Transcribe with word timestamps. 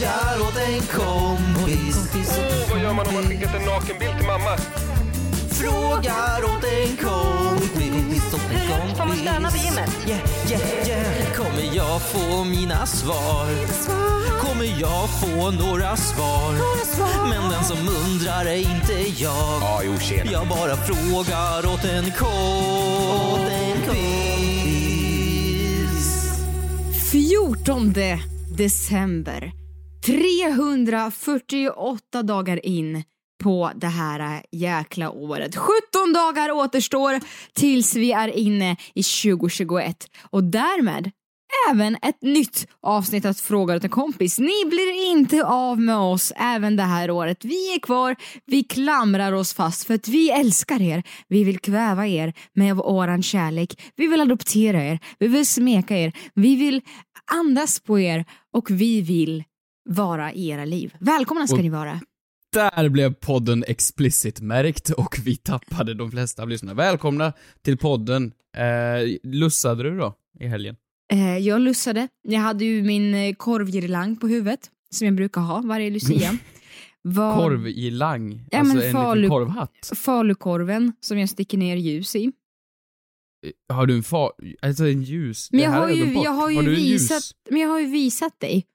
Frågar 0.00 0.40
åt 0.48 0.56
en 0.56 0.80
kompis. 0.80 1.96
Vad 2.70 2.80
gör 2.82 2.92
man 2.92 3.06
om 3.06 3.14
man 3.14 3.22
skickat 3.22 3.54
en 3.54 3.62
nakenbild 3.62 4.16
till 4.18 4.26
mamma? 4.26 4.56
Frågar 5.50 6.44
åt 6.44 6.64
en 6.64 6.96
kompis. 6.96 8.22
Får 8.96 9.06
man 9.06 9.16
stöna 9.16 9.50
på 9.50 9.56
gymmet? 9.56 9.90
Yeah, 10.06 10.20
yeah, 10.50 10.88
yeah. 10.88 11.32
Kommer 11.36 11.76
jag 11.76 12.02
få 12.02 12.44
mina 12.44 12.86
svar? 12.86 13.46
Kommer 14.40 14.80
jag 14.80 15.10
få 15.20 15.50
några 15.50 15.96
svar? 15.96 16.52
Men 17.28 17.50
den 17.50 17.64
som 17.64 17.88
undrar 17.88 18.44
är 18.44 18.56
inte 18.56 19.22
jag. 19.22 19.82
Jo. 19.84 19.94
Jag 20.32 20.48
bara 20.48 20.76
frågar 20.76 21.74
åt 21.74 21.84
en 21.84 22.12
kompis. 22.12 22.30
14 27.10 27.94
december. 28.56 29.59
348 30.06 32.22
dagar 32.22 32.66
in 32.66 33.04
på 33.42 33.70
det 33.74 33.86
här 33.86 34.20
äh, 34.20 34.40
jäkla 34.52 35.10
året. 35.10 35.56
17 35.56 36.12
dagar 36.14 36.50
återstår 36.50 37.20
tills 37.52 37.96
vi 37.96 38.12
är 38.12 38.28
inne 38.28 38.76
i 38.94 39.02
2021 39.02 40.06
och 40.30 40.44
därmed 40.44 41.10
även 41.70 41.96
ett 42.02 42.22
nytt 42.22 42.66
avsnitt 42.82 43.24
att 43.24 43.40
fråga 43.40 43.76
åt 43.76 43.84
en 43.84 43.90
kompis. 43.90 44.38
Ni 44.38 44.64
blir 44.66 45.10
inte 45.10 45.44
av 45.44 45.80
med 45.80 45.96
oss 45.96 46.32
även 46.36 46.76
det 46.76 46.82
här 46.82 47.10
året. 47.10 47.44
Vi 47.44 47.74
är 47.74 47.78
kvar, 47.78 48.16
vi 48.46 48.64
klamrar 48.64 49.32
oss 49.32 49.54
fast 49.54 49.86
för 49.86 49.94
att 49.94 50.08
vi 50.08 50.30
älskar 50.30 50.82
er. 50.82 51.02
Vi 51.28 51.44
vill 51.44 51.58
kväva 51.58 52.06
er 52.06 52.34
med 52.54 52.76
våran 52.76 53.22
kärlek. 53.22 53.92
Vi 53.96 54.06
vill 54.06 54.20
adoptera 54.20 54.84
er, 54.84 54.98
vi 55.18 55.28
vill 55.28 55.46
smeka 55.46 55.98
er, 55.98 56.12
vi 56.34 56.56
vill 56.56 56.82
andas 57.32 57.80
på 57.80 58.00
er 58.00 58.24
och 58.52 58.70
vi 58.70 59.00
vill 59.00 59.44
vara 59.88 60.32
i 60.32 60.48
era 60.48 60.64
liv. 60.64 60.94
Välkomna 61.00 61.46
ska 61.46 61.56
Och- 61.56 61.62
ni 61.62 61.68
vara. 61.68 62.00
Där 62.52 62.88
blev 62.88 63.14
podden 63.14 63.64
explicit 63.68 64.40
märkt 64.40 64.90
och 64.90 65.16
vi 65.24 65.36
tappade 65.36 65.94
de 65.94 66.10
flesta 66.10 66.42
av 66.42 66.48
lyssnarna. 66.48 66.74
Välkomna 66.74 67.32
till 67.62 67.78
podden. 67.78 68.32
Eh, 68.56 69.18
lussade 69.22 69.82
du 69.82 69.98
då 69.98 70.14
i 70.40 70.46
helgen? 70.46 70.76
Eh, 71.12 71.38
jag 71.38 71.60
lussade. 71.60 72.08
Jag 72.22 72.40
hade 72.40 72.64
ju 72.64 72.82
min 72.82 73.14
eh, 73.14 73.34
korvgirlang 73.34 74.16
på 74.16 74.28
huvudet 74.28 74.70
som 74.90 75.04
jag 75.06 75.14
brukar 75.16 75.40
ha 75.40 75.60
varje 75.60 75.90
lucia. 75.90 76.38
Vad- 77.02 77.36
Korvgilang? 77.36 78.44
Ja, 78.50 78.58
alltså 78.58 78.82
en 78.82 78.94
falu- 78.94 79.14
liten 79.14 79.30
korvhatt? 79.30 79.90
Falukorven 79.96 80.92
som 81.00 81.18
jag 81.18 81.28
sticker 81.28 81.58
ner 81.58 81.76
ljus 81.76 82.16
i. 82.16 82.32
Har 83.72 83.86
du 83.86 83.96
en 83.96 84.02
fa... 84.02 84.30
Alltså 84.62 84.84
en 84.88 85.02
ljus? 85.02 85.48
Men 85.52 85.60
jag 85.60 85.70
har, 85.70 85.88
ju, 85.90 86.12
jag 86.14 86.30
har 86.30 86.50
ju 86.50 86.56
har 86.56 86.62
visat, 86.62 87.16
ljus? 87.16 87.34
men 87.50 87.60
jag 87.60 87.68
har 87.68 87.80
ju 87.80 87.86
visat 87.86 88.40
dig 88.40 88.66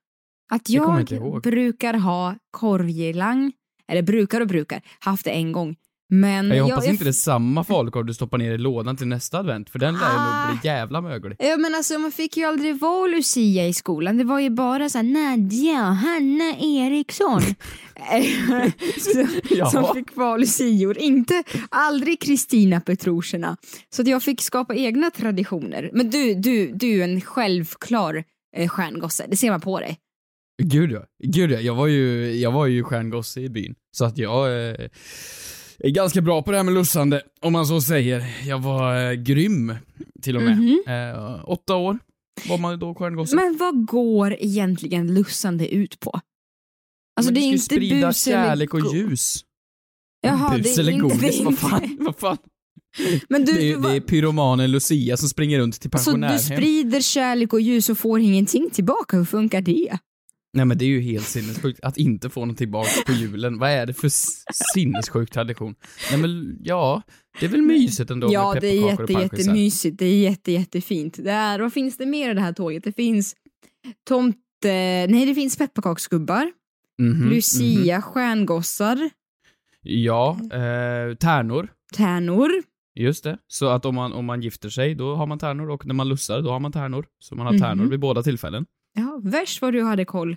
att 0.52 0.70
jag 0.70 0.90
jag 0.90 1.00
inte 1.02 1.50
brukar 1.50 1.94
ha 1.94 2.36
korvgirlang, 2.52 3.52
eller 3.92 4.02
brukar 4.02 4.42
och 4.42 4.48
brukar, 4.48 4.82
haft 5.00 5.26
det 5.26 5.32
en 5.32 5.52
gång. 5.52 5.76
Men 6.10 6.48
Jag 6.50 6.64
hoppas 6.64 6.88
inte 6.88 7.04
jag, 7.04 7.06
det 7.06 7.10
är 7.10 7.14
samma 7.14 7.64
falukorv 7.64 8.06
du 8.06 8.14
stoppar 8.14 8.38
ner 8.38 8.52
i 8.52 8.58
lådan 8.58 8.98
till 8.98 9.08
nästa 9.08 9.40
advent, 9.40 9.70
för 9.70 9.80
den 9.80 9.94
lär 9.94 10.02
Ah. 10.04 10.48
nog 10.50 10.60
bli 10.60 10.70
jävla 10.70 11.02
möglig. 11.02 11.36
Ja 11.40 11.58
men 11.58 11.76
alltså 11.76 12.00
man 12.00 12.12
fick 12.12 12.38
ju 12.38 12.44
aldrig 12.44 12.80
vara 12.80 13.08
Lucia 13.08 13.68
i 13.68 13.74
skolan. 13.74 14.18
Det 14.18 14.24
var 14.24 14.40
ju 14.40 14.50
bara 14.50 14.90
såhär 14.90 15.04
Nadja, 15.04 15.78
Hanna 15.82 16.56
Eriksson. 16.60 17.42
så, 19.00 19.66
som 19.72 19.94
fick 19.96 20.16
vara 20.16 20.38
lucior. 20.38 20.98
Inte, 20.98 21.44
aldrig 21.70 22.22
Kristina 22.22 22.82
Petrushina. 22.82 23.58
Så 23.90 24.02
att 24.02 24.08
jag 24.08 24.24
fick 24.24 24.42
skapa 24.42 24.76
egna 24.76 25.12
traditioner. 25.12 25.90
Men 25.94 26.10
du, 26.10 26.34
du, 26.34 26.72
du 26.72 27.00
är 27.00 27.04
en 27.04 27.22
självklar 27.22 28.24
eh, 28.58 28.68
stjärngosse. 28.70 29.26
Det 29.30 29.38
ser 29.38 29.52
man 29.52 29.62
på 29.62 29.80
dig. 29.80 29.98
Gud 30.64 30.92
ja, 30.92 31.06
gud 31.24 31.52
ja. 31.52 31.60
Jag 31.60 31.76
var 31.76 31.88
ju, 31.88 32.34
jag 32.36 32.52
var 32.52 32.66
ju 32.66 32.84
stjärngosse 32.84 33.42
i 33.42 33.50
byn. 33.50 33.76
Så 33.98 34.06
att 34.06 34.18
jag 34.18 34.46
eh, 34.48 34.76
är 35.80 35.90
ganska 35.90 36.22
bra 36.22 36.42
på 36.42 36.52
det 36.52 36.58
här 36.58 36.64
med 36.64 36.74
lussande, 36.74 37.22
om 37.42 37.54
man 37.54 37.66
så 37.66 37.82
säger. 37.82 38.26
Jag 38.48 38.60
var 38.60 39.06
eh, 39.12 39.14
grym, 39.14 39.76
till 40.22 40.36
och 40.38 40.44
med. 40.44 40.58
Mhm. 40.58 40.84
Eh, 40.88 41.50
åtta 41.50 41.76
år 41.76 42.00
var 42.50 42.58
man 42.58 42.80
då 42.80 42.96
stjärngosse. 42.96 43.36
Men 43.36 43.58
vad 43.58 43.86
går 43.86 44.36
egentligen 44.40 45.14
lussande 45.14 45.68
ut 45.76 46.00
på? 46.00 46.20
Alltså 47.18 47.32
Men 47.32 47.42
det 47.42 47.48
är 47.48 47.52
inte 47.52 47.60
sprida 47.66 48.08
bus 48.08 48.28
eller 48.28 48.46
kärlek 48.46 48.74
och 48.74 48.94
ljus. 48.96 49.42
Jaha, 50.22 50.58
bus 50.58 50.64
det 50.64 50.70
är 50.70 50.80
eller 50.80 50.92
inte- 50.92 51.16
godis, 51.16 51.42
vad 51.42 51.58
fan, 51.58 51.98
vad 52.00 52.16
fan. 52.18 52.38
Men 53.30 53.46
du, 53.46 53.54
det, 53.54 53.72
är, 53.72 53.78
det 53.78 53.96
är 53.96 54.00
pyromanen 54.00 54.72
Lucia 54.72 55.18
som 55.18 55.30
springer 55.30 55.60
runt 55.60 55.82
till 55.82 55.92
Så 55.92 55.98
du 55.98 56.04
pensionärhem. 56.04 56.40
sprider 56.40 57.02
kärlek 57.02 57.54
och 57.54 57.62
ljus 57.62 57.90
och 57.90 57.98
får 57.98 58.20
ingenting 58.20 58.70
tillbaka, 58.70 59.18
hur 59.18 59.26
funkar 59.26 59.62
det? 59.62 59.98
Nej 60.56 60.66
men 60.66 60.78
det 60.78 60.86
är 60.86 60.90
ju 60.90 61.02
helt 61.02 61.26
sinnessjukt 61.28 61.80
att 61.84 61.98
inte 61.98 62.30
få 62.30 62.46
något 62.46 62.58
tillbaka 62.58 62.90
på 63.06 63.12
julen. 63.12 63.60
Vad 63.60 63.70
är 63.70 63.86
det 63.86 63.94
för 63.94 64.10
sinnessjuk 64.74 65.32
tradition? 65.32 65.76
Nej 66.12 66.20
men 66.22 66.58
ja, 66.64 67.02
det 67.40 67.46
är 67.46 67.50
väl 67.50 67.62
mysigt 67.62 68.12
ändå 68.12 68.34
ja, 68.34 68.54
med 68.54 68.62
det 68.62 68.68
är 68.68 68.82
pepparkakor 68.82 69.22
jätte, 69.22 69.34
och 69.36 69.40
jättemysigt, 69.40 70.00
det 70.00 70.06
är 70.06 70.20
jätte, 70.20 70.52
jättefint. 70.52 71.18
Det 71.24 71.32
är, 71.32 71.60
vad 71.60 71.74
finns 71.74 71.98
det 71.98 72.06
mer 72.06 72.32
i 72.32 72.34
det 72.34 72.42
här 72.42 72.54
tåget? 72.54 72.84
Det 72.84 72.92
finns 72.92 73.36
tomte, 74.08 74.38
nej 75.10 75.26
det 75.26 75.36
finns 75.36 75.58
pepparkaksgubbar, 75.58 76.52
Mhm, 77.00 77.12
mhm. 77.20 77.30
Lucia, 77.30 78.02
stjärngossar, 78.02 79.10
Ja, 79.82 80.38
eh, 80.44 81.16
tärnor. 81.16 81.70
tärnor. 81.94 82.50
Just 83.00 83.24
det. 83.24 83.38
Så 83.48 83.68
att 83.70 83.86
om 83.86 83.96
man, 83.96 84.14
om 84.14 84.26
man 84.26 84.42
gifter 84.42 84.70
sig, 84.70 84.96
då 84.96 85.16
har 85.16 85.28
man 85.28 85.40
tärnor 85.40 85.70
och 85.70 85.86
när 85.86 85.94
man 85.94 86.10
lussar, 86.10 86.42
då 86.42 86.50
har 86.52 86.60
man 86.60 86.72
tärnor. 86.72 87.06
Så 87.20 87.36
man 87.36 87.46
har 87.46 87.60
tärnor 87.60 87.86
vid 87.86 88.00
båda 88.00 88.24
tillfällen. 88.24 88.66
Ja, 88.96 89.20
värst 89.24 89.62
vad 89.62 89.74
du 89.74 89.84
hade 89.84 90.06
koll 90.06 90.36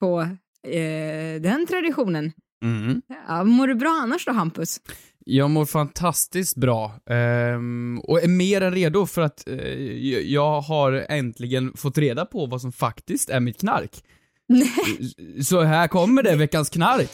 på 0.00 0.20
eh, 0.68 1.40
den 1.42 1.66
traditionen. 1.68 2.32
Mhm. 2.64 3.02
Ja, 3.28 3.44
mår 3.44 3.66
du 3.66 3.74
bra 3.74 4.00
annars 4.02 4.24
då 4.26 4.32
Hampus? 4.32 4.80
Jag 5.24 5.50
mår 5.50 5.66
fantastiskt 5.66 6.56
bra 6.56 6.94
ehm, 7.10 8.00
och 8.04 8.22
är 8.22 8.28
mer 8.28 8.60
än 8.60 8.74
redo 8.74 9.06
för 9.06 9.22
att 9.22 9.48
eh, 9.48 9.54
jag- 9.82 10.22
jag 10.22 10.60
har 10.60 10.92
äntligen 11.08 11.72
fått 11.76 11.98
reda 11.98 12.24
på 12.26 12.46
vad 12.46 12.60
som 12.60 12.72
faktiskt 12.72 13.30
är 13.30 13.40
mitt 13.40 13.60
knark. 13.60 14.04
Nej. 14.48 15.42
Så 15.44 15.60
här 15.62 15.88
kommer 15.88 16.22
det, 16.22 16.36
veckans 16.36 16.70
knark. 16.70 17.10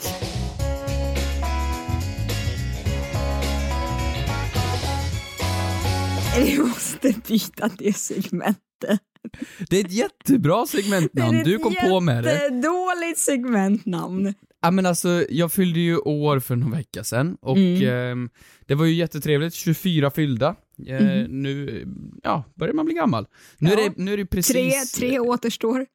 Vi 6.37 6.59
måste 6.59 7.15
byta 7.29 7.71
det 7.79 7.97
segmentet. 7.97 9.01
Det 9.71 9.81
är 9.81 9.85
ett 9.85 9.93
jättebra 9.93 10.67
segmentnamn, 10.67 11.43
du 11.45 11.59
kom 11.59 11.75
på 11.75 12.01
med 12.01 12.25
det. 12.25 12.31
Det 12.31 12.37
är 12.37 12.47
ett 12.57 12.63
dåligt 12.63 13.19
segmentnamn. 13.19 14.35
Ja 14.63 14.71
men 14.71 14.87
alltså, 14.87 15.25
jag 15.31 15.53
fyllde 15.53 15.81
ju 15.81 15.97
år 15.99 16.41
för 16.41 16.57
någon 16.57 16.71
vecka 16.71 17.05
sedan 17.05 17.37
och 17.41 17.57
Mm. 17.57 17.89
ehm, 17.89 18.31
det 18.67 18.75
var 18.75 18.85
ju 18.85 18.95
jättetrevligt, 18.95 19.55
24 19.55 20.11
fyllda. 20.11 20.57
Eh, 20.87 21.01
Mhm. 21.05 21.43
Nu, 21.43 21.85
ja, 22.23 22.45
börjar 22.55 22.75
man 22.75 22.85
bli 22.85 22.95
gammal. 22.95 23.27
Nu, 23.59 23.71
Ja. 23.71 23.81
är, 23.81 23.91
det, 23.91 23.95
nu 23.97 24.13
är 24.13 24.17
det 24.17 24.27
precis... 24.27 24.93
Tre, 24.93 25.09
tre 25.09 25.19
återstår. 25.19 25.87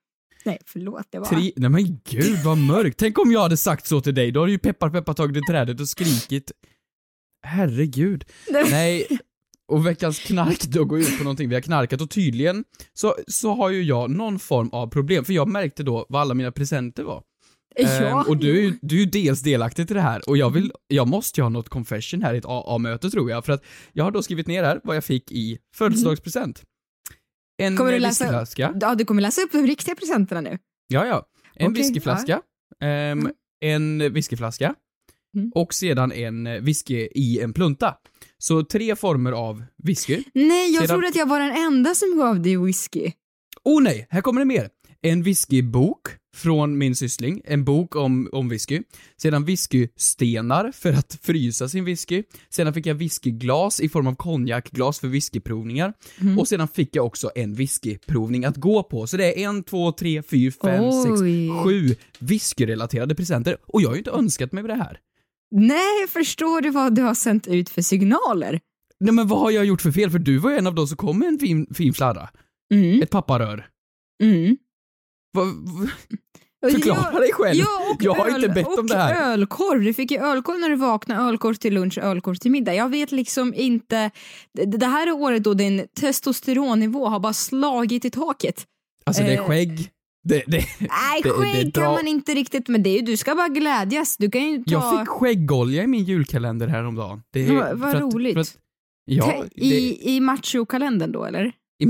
Nej, 0.45 0.57
förlåt. 0.65 1.07
Det 1.09 1.19
var... 1.19 1.25
Tre, 1.25 1.51
nej 1.55 1.69
men 1.69 1.99
gud 2.09 2.37
vad 2.45 2.57
mörkt. 2.57 2.99
Tänk 2.99 3.19
om 3.19 3.31
jag 3.31 3.39
hade 3.41 3.57
sagt 3.57 3.87
så 3.87 4.01
till 4.01 4.15
dig, 4.15 4.31
då 4.31 4.39
hade 4.39 4.51
ju 4.51 4.57
peppar 4.59 4.89
peppar 4.89 5.13
tagit 5.13 5.37
i 5.37 5.41
trädet 5.49 5.79
och 5.79 5.87
skrikit. 5.89 6.51
Herregud. 7.45 8.25
Nej. 8.71 9.07
Och 9.71 9.87
veckans 9.87 10.19
knark 10.19 10.61
då 10.63 10.85
går 10.85 10.99
ut 10.99 11.17
på 11.17 11.23
någonting 11.23 11.49
vi 11.49 11.55
har 11.55 11.61
knarkat 11.61 12.01
och 12.01 12.09
tydligen 12.09 12.63
så, 12.93 13.15
så 13.27 13.53
har 13.55 13.69
ju 13.69 13.83
jag 13.83 14.09
någon 14.11 14.39
form 14.39 14.69
av 14.69 14.87
problem, 14.87 15.25
för 15.25 15.33
jag 15.33 15.47
märkte 15.47 15.83
då 15.83 16.05
vad 16.09 16.21
alla 16.21 16.33
mina 16.33 16.51
presenter 16.51 17.03
var. 17.03 17.23
Ja, 17.75 17.87
Ehm, 17.89 18.17
och 18.27 18.37
du, 18.37 18.57
är 18.57 18.61
ju- 18.61 18.79
du 18.81 18.95
är 18.95 18.99
ju 18.99 19.05
dels 19.05 19.41
delaktig 19.41 19.91
i 19.91 19.93
det 19.93 20.01
här 20.01 20.29
och 20.29 20.37
jag 20.37 20.49
vill, 20.49 20.71
jag 20.87 21.07
måste 21.07 21.39
ju 21.39 21.43
ha 21.43 21.49
något 21.49 21.69
confession 21.69 22.21
här 22.21 22.33
i 22.33 22.37
ett 22.37 22.45
AA-möte 22.45 23.09
tror 23.09 23.29
jag, 23.29 23.45
för 23.45 23.53
att 23.53 23.63
jag 23.93 24.03
har 24.03 24.11
då 24.11 24.23
skrivit 24.23 24.47
ner 24.47 24.63
här 24.63 24.79
vad 24.83 24.95
jag 24.95 25.03
fick 25.03 25.31
i 25.31 25.57
födelsedagspresent. 25.75 26.63
En 27.57 27.77
Kommer 27.77 27.91
du 27.91 27.99
läsa-. 27.99 28.45
Ja, 28.57 28.95
du 28.95 29.05
kommer 29.05 29.21
läsa 29.21 29.41
upp 29.41 29.51
de 29.51 29.67
riktiga 29.67 29.95
presenterna 29.95 30.41
nu. 30.41 30.57
Ja, 30.87 31.05
ja. 31.05 31.25
En 31.55 31.71
Okej, 31.71 31.83
whiskyflaska, 31.83 32.41
ehm, 32.81 33.19
Mm. 33.19 33.31
en 33.61 34.13
whiskyflaska 34.13 34.75
Mm. 35.35 35.51
och 35.55 35.73
sedan 35.73 36.11
en 36.11 36.47
eh, 36.47 36.61
whisky 36.61 37.07
i 37.15 37.39
en 37.39 37.53
plunta. 37.53 37.95
Så 38.37 38.63
tre 38.63 38.95
former 38.95 39.31
av 39.31 39.63
whisky. 39.83 40.23
Nej, 40.33 40.71
jag 40.73 40.81
Sedan- 40.83 40.87
trodde 40.95 41.07
att 41.07 41.15
jag 41.15 41.25
var 41.29 41.39
den 41.39 41.55
enda 41.55 41.95
som 41.95 42.17
gav 42.17 42.41
dig 42.41 42.57
whisky. 42.57 43.11
Oh 43.63 43.81
nej, 43.83 44.07
här 44.09 44.21
kommer 44.21 44.41
det 44.41 44.45
mer! 44.45 44.69
en 45.05 45.23
whiskybok 45.23 46.07
från 46.35 46.77
min 46.77 46.95
syssling, 46.95 47.41
en 47.45 47.63
bok 47.63 47.95
om, 47.95 48.29
om 48.31 48.49
whisky. 48.49 48.81
Sedan 49.17 49.45
whiskystenar 49.45 50.71
för 50.71 50.93
att 50.93 51.19
frysa 51.21 51.69
sin 51.69 51.85
whisky. 51.85 52.23
Sedan 52.49 52.73
fick 52.73 52.85
jag 52.85 52.95
whiskyglas 52.95 53.79
i 53.79 53.89
form 53.89 54.07
av 54.07 54.15
konjakglas 54.15 54.99
för 54.99 55.07
whiskyprovningar. 55.07 55.93
Mm. 56.21 56.39
Och 56.39 56.47
sedan 56.47 56.67
fick 56.67 56.95
jag 56.95 57.05
också 57.05 57.31
en 57.35 57.53
whiskyprovning 57.53 58.45
att 58.45 58.57
gå 58.57 58.83
på. 58.83 59.07
Så 59.07 59.17
det 59.17 59.43
är 59.43 59.47
en, 59.49 59.63
två, 59.63 59.91
tre, 59.91 60.23
fyra, 60.23 60.53
fem, 60.61 60.83
Oj. 60.83 61.03
sex, 61.03 61.19
sju 61.63 61.95
whiskyrelaterade 62.19 63.15
presenter. 63.15 63.57
Och 63.67 63.81
jag 63.81 63.89
har 63.89 63.93
ju 63.95 63.99
inte 63.99 64.11
önskat 64.11 64.51
mig 64.51 64.63
det 64.63 64.75
här. 64.75 64.99
Nej, 65.53 66.07
förstår 66.09 66.61
du 66.61 66.69
vad 66.69 66.95
du 66.95 67.01
har 67.01 67.13
sänt 67.13 67.47
ut 67.47 67.69
för 67.69 67.81
signaler? 67.81 68.59
Nej 68.99 69.13
men 69.13 69.27
vad 69.27 69.39
har 69.39 69.51
jag 69.51 69.65
gjort 69.65 69.81
för 69.81 69.91
fel? 69.91 70.09
För 70.11 70.19
du 70.19 70.37
var 70.37 70.51
ju 70.51 70.57
en 70.57 70.67
av 70.67 70.75
de 70.75 70.87
som 70.87 70.97
kom 70.97 71.19
med 71.19 71.27
en 71.27 71.39
fin, 71.39 71.67
fin 71.73 71.93
fladda. 71.93 72.29
Mm. 72.73 73.01
Ett 73.01 73.09
papparör. 73.09 73.67
Mm. 74.23 74.57
Va, 75.33 75.43
va, 75.43 75.87
förklara 76.71 77.19
dig 77.19 77.31
själv. 77.33 77.59
Ja, 77.59 77.91
och 77.95 78.03
jag 78.03 78.13
har 78.13 78.27
öl, 78.29 78.35
inte 78.43 78.49
bett 78.49 78.67
och 78.67 78.79
om 78.79 78.87
det 78.87 78.97
här. 78.97 79.31
ölkorv. 79.31 79.81
Du 79.83 79.93
fick 79.93 80.11
ju 80.11 80.17
ölkorv 80.17 80.59
när 80.59 80.69
du 80.69 80.75
vaknade, 80.75 81.21
ölkorv 81.21 81.55
till 81.55 81.73
lunch, 81.73 81.97
ölkorv 81.97 82.35
till 82.35 82.51
middag. 82.51 82.73
Jag 82.75 82.89
vet 82.89 83.11
liksom 83.11 83.53
inte. 83.53 84.11
Det, 84.53 84.65
det 84.65 84.85
här 84.87 85.07
är 85.07 85.11
året 85.11 85.43
då 85.43 85.53
din 85.53 85.87
testosteronnivå 85.99 87.07
har 87.07 87.19
bara 87.19 87.33
slagit 87.33 88.05
i 88.05 88.09
taket. 88.09 88.65
Alltså 89.05 89.23
det 89.23 89.33
är 89.33 89.37
Eh. 89.41 89.47
skägg. 89.47 89.89
Det, 90.23 90.43
det, 90.47 90.65
Nej, 90.79 91.21
det- 91.23 91.29
det 91.29 91.33
skägg 91.33 91.73
kan 91.73 91.83
man 91.93 92.07
inte 92.07 92.33
riktigt 92.33 92.67
med 92.67 92.81
det. 92.83 93.01
Du 93.01 93.17
ska 93.17 93.35
bara 93.35 93.47
glädjas. 93.47 94.17
Du 94.17 94.31
kan 94.31 94.41
ju 94.51 94.57
ta... 94.63 94.71
Jag 94.71 94.99
fick 94.99 95.09
skäggolja 95.09 95.83
i 95.83 95.87
min 95.87 96.03
julkalender 96.03 96.67
häromdagen. 96.67 97.21
Det 97.33 97.45
är, 97.47 97.53
Vad- 97.53 97.77
vad 97.79 97.95
att- 97.95 98.01
roligt. 98.13 98.33
För 98.33 98.41
att, 98.41 98.57
ja, 99.05 99.45
I, 99.55 100.15
i 100.15 100.19
machokalendern 100.19 101.11
då 101.11 101.25
eller? 101.25 101.51
i, 101.83 101.85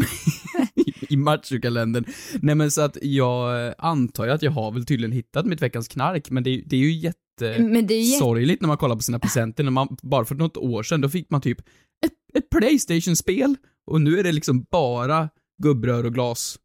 i 1.13 1.17
machokalendern. 1.17 2.05
Nej 2.41 2.55
men 2.55 2.71
så 2.71 2.81
att 2.81 2.97
jag 3.01 3.67
eh, 3.67 3.73
antar 3.77 4.25
ju 4.25 4.31
att 4.31 4.41
jag 4.41 4.51
har 4.51 4.71
väl 4.71 4.85
tydligen 4.85 5.11
hittat 5.11 5.45
mitt 5.45 5.61
veckans 5.61 5.87
knark, 5.87 6.29
men 6.29 6.43
det, 6.43 6.63
det 6.65 6.75
är 6.75 6.79
ju 6.79 6.91
jätte... 6.91 7.17
Men 7.59 7.87
det 7.87 7.93
är 7.93 8.01
jätte... 8.01 8.19
sorgligt 8.19 8.61
när 8.61 8.67
man 8.67 8.77
kollar 8.77 8.95
på 8.95 9.01
sina 9.01 9.19
presenter, 9.19 9.63
när 9.63 9.71
man, 9.71 9.97
bara 10.01 10.25
för 10.25 10.35
något 10.35 10.57
år 10.57 10.83
sedan, 10.83 11.01
då 11.01 11.09
fick 11.09 11.29
man 11.29 11.41
typ 11.41 11.59
ett, 12.05 12.13
ett 12.37 12.49
Playstation-spel, 12.49 13.55
och 13.91 14.01
nu 14.01 14.19
är 14.19 14.23
det 14.23 14.31
liksom 14.31 14.65
bara 14.71 15.29
gubbrör 15.63 16.03
och 16.05 16.13
glas. 16.13 16.59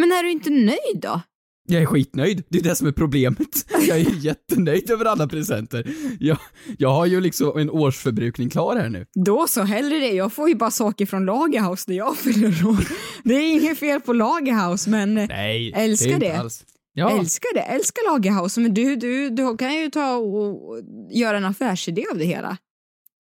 Men 0.00 0.12
är 0.12 0.22
du 0.22 0.30
inte 0.30 0.50
nöjd 0.50 1.00
då? 1.02 1.20
Jag 1.68 1.82
är 1.82 1.86
skitnöjd, 1.86 2.44
det 2.48 2.58
är 2.58 2.62
det 2.62 2.76
som 2.76 2.86
är 2.86 2.92
problemet. 2.92 3.70
Jag 3.88 4.00
är 4.00 4.10
jättenöjd 4.24 4.90
över 4.90 5.04
alla 5.04 5.28
presenter. 5.28 5.94
Jag, 6.20 6.38
jag 6.78 6.88
har 6.88 7.06
ju 7.06 7.20
liksom 7.20 7.58
en 7.58 7.70
årsförbrukning 7.70 8.50
klar 8.50 8.76
här 8.76 8.88
nu. 8.88 9.06
Då 9.14 9.46
så, 9.46 9.62
hellre 9.62 9.98
det. 9.98 10.10
Jag 10.12 10.32
får 10.32 10.48
ju 10.48 10.54
bara 10.54 10.70
saker 10.70 11.06
från 11.06 11.24
Lagerhaus 11.26 11.88
när 11.88 11.96
jag 11.96 12.16
fyller 12.16 12.66
år. 12.66 12.88
Det 13.24 13.34
är 13.34 13.52
inget 13.52 13.78
fel 13.78 14.00
på 14.00 14.12
Lagerhaus, 14.12 14.86
men 14.86 15.14
Nej, 15.14 15.72
Älskar 15.76 16.08
det. 16.08 16.14
inte 16.14 16.26
det. 16.26 16.38
Alls. 16.38 16.64
Ja, 16.92 17.18
älskar 17.18 17.54
det. 17.54 17.60
Älskar 17.60 18.12
Lagerhaus. 18.12 18.56
Men 18.56 18.74
du, 18.74 18.96
du, 18.96 19.30
du 19.30 19.56
kan 19.56 19.74
ju 19.74 19.90
ta 19.90 20.16
och 20.16 20.80
göra 21.10 21.36
en 21.36 21.44
affärsidé 21.44 22.04
av 22.12 22.18
det 22.18 22.24
hela. 22.24 22.56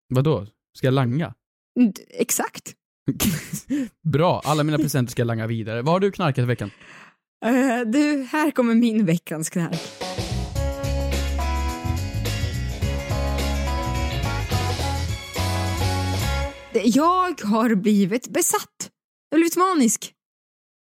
vadå? 0.09 0.47
Ska 0.77 0.87
jag 0.87 0.93
langa? 0.93 1.33
Exakt. 2.09 2.73
Bra, 4.03 4.41
alla 4.45 4.63
mina 4.63 4.77
presenter 4.77 5.11
ska 5.11 5.21
jag 5.21 5.27
langa 5.27 5.47
vidare. 5.47 5.81
Vad 5.81 5.93
har 5.93 5.99
du 5.99 6.11
knarkat 6.11 6.43
i 6.43 6.45
veckan? 6.45 6.71
Eh, 7.45 7.81
du, 7.85 8.27
här 8.31 8.51
kommer 8.51 8.75
min 8.75 9.05
veckans 9.05 9.49
knark. 9.49 9.81
Jag 16.83 17.41
har 17.41 17.75
blivit 17.75 18.27
besatt. 18.27 18.91
Jag 19.29 19.37
har 19.37 19.39
blivit 19.39 19.57
manisk. 19.57 20.13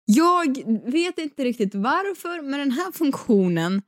Jag 0.04 0.56
vet 0.92 1.19
inte 1.19 1.44
riktigt 1.44 1.74
varför, 1.74 2.42
men 2.42 2.60
den 2.60 2.70
här 2.70 2.92
funktionen 2.92 3.82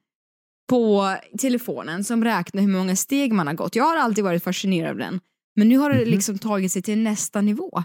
på 0.71 1.17
telefonen 1.39 2.05
som 2.05 2.25
räknar 2.25 2.63
hur 2.63 2.69
många 2.69 2.97
steg 2.97 3.33
man 3.33 3.47
har 3.47 3.55
gått. 3.55 3.77
Jag 3.77 3.85
har 3.85 3.97
alltid 3.97 4.25
varit 4.25 4.45
fascinerad 4.45 4.91
av 4.91 4.97
den. 4.97 5.21
Men 5.57 5.69
nu 5.69 5.79
har 5.79 5.91
det 5.91 6.05
liksom 6.05 6.39
tagit 6.39 6.73
sig 6.73 6.83
till 6.83 6.99
nästa 6.99 7.41
nivå. 7.41 7.85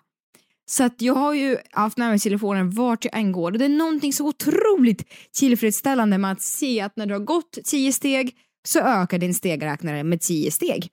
Så 0.70 0.84
att 0.84 1.02
jag 1.02 1.14
har 1.14 1.34
ju 1.34 1.58
haft 1.72 1.98
med 1.98 2.10
mig 2.10 2.20
telefonen 2.20 2.70
vart 2.72 3.06
jag 3.06 3.18
än 3.18 3.32
går 3.32 3.52
och 3.52 3.58
det 3.58 3.66
är 3.66 3.70
någonting 3.70 4.14
så 4.14 4.28
otroligt 4.28 5.04
tillfredsställande 5.34 6.18
med 6.18 6.32
att 6.32 6.42
se 6.42 6.82
att 6.82 6.96
när 6.96 7.06
du 7.06 7.14
har 7.14 7.20
gått 7.20 7.58
10 7.66 7.94
steg 7.94 8.36
så 8.68 8.80
ökar 8.80 9.18
din 9.18 9.34
stegräknare 9.34 10.04
med 10.04 10.22
10 10.22 10.52
steg. 10.52 10.90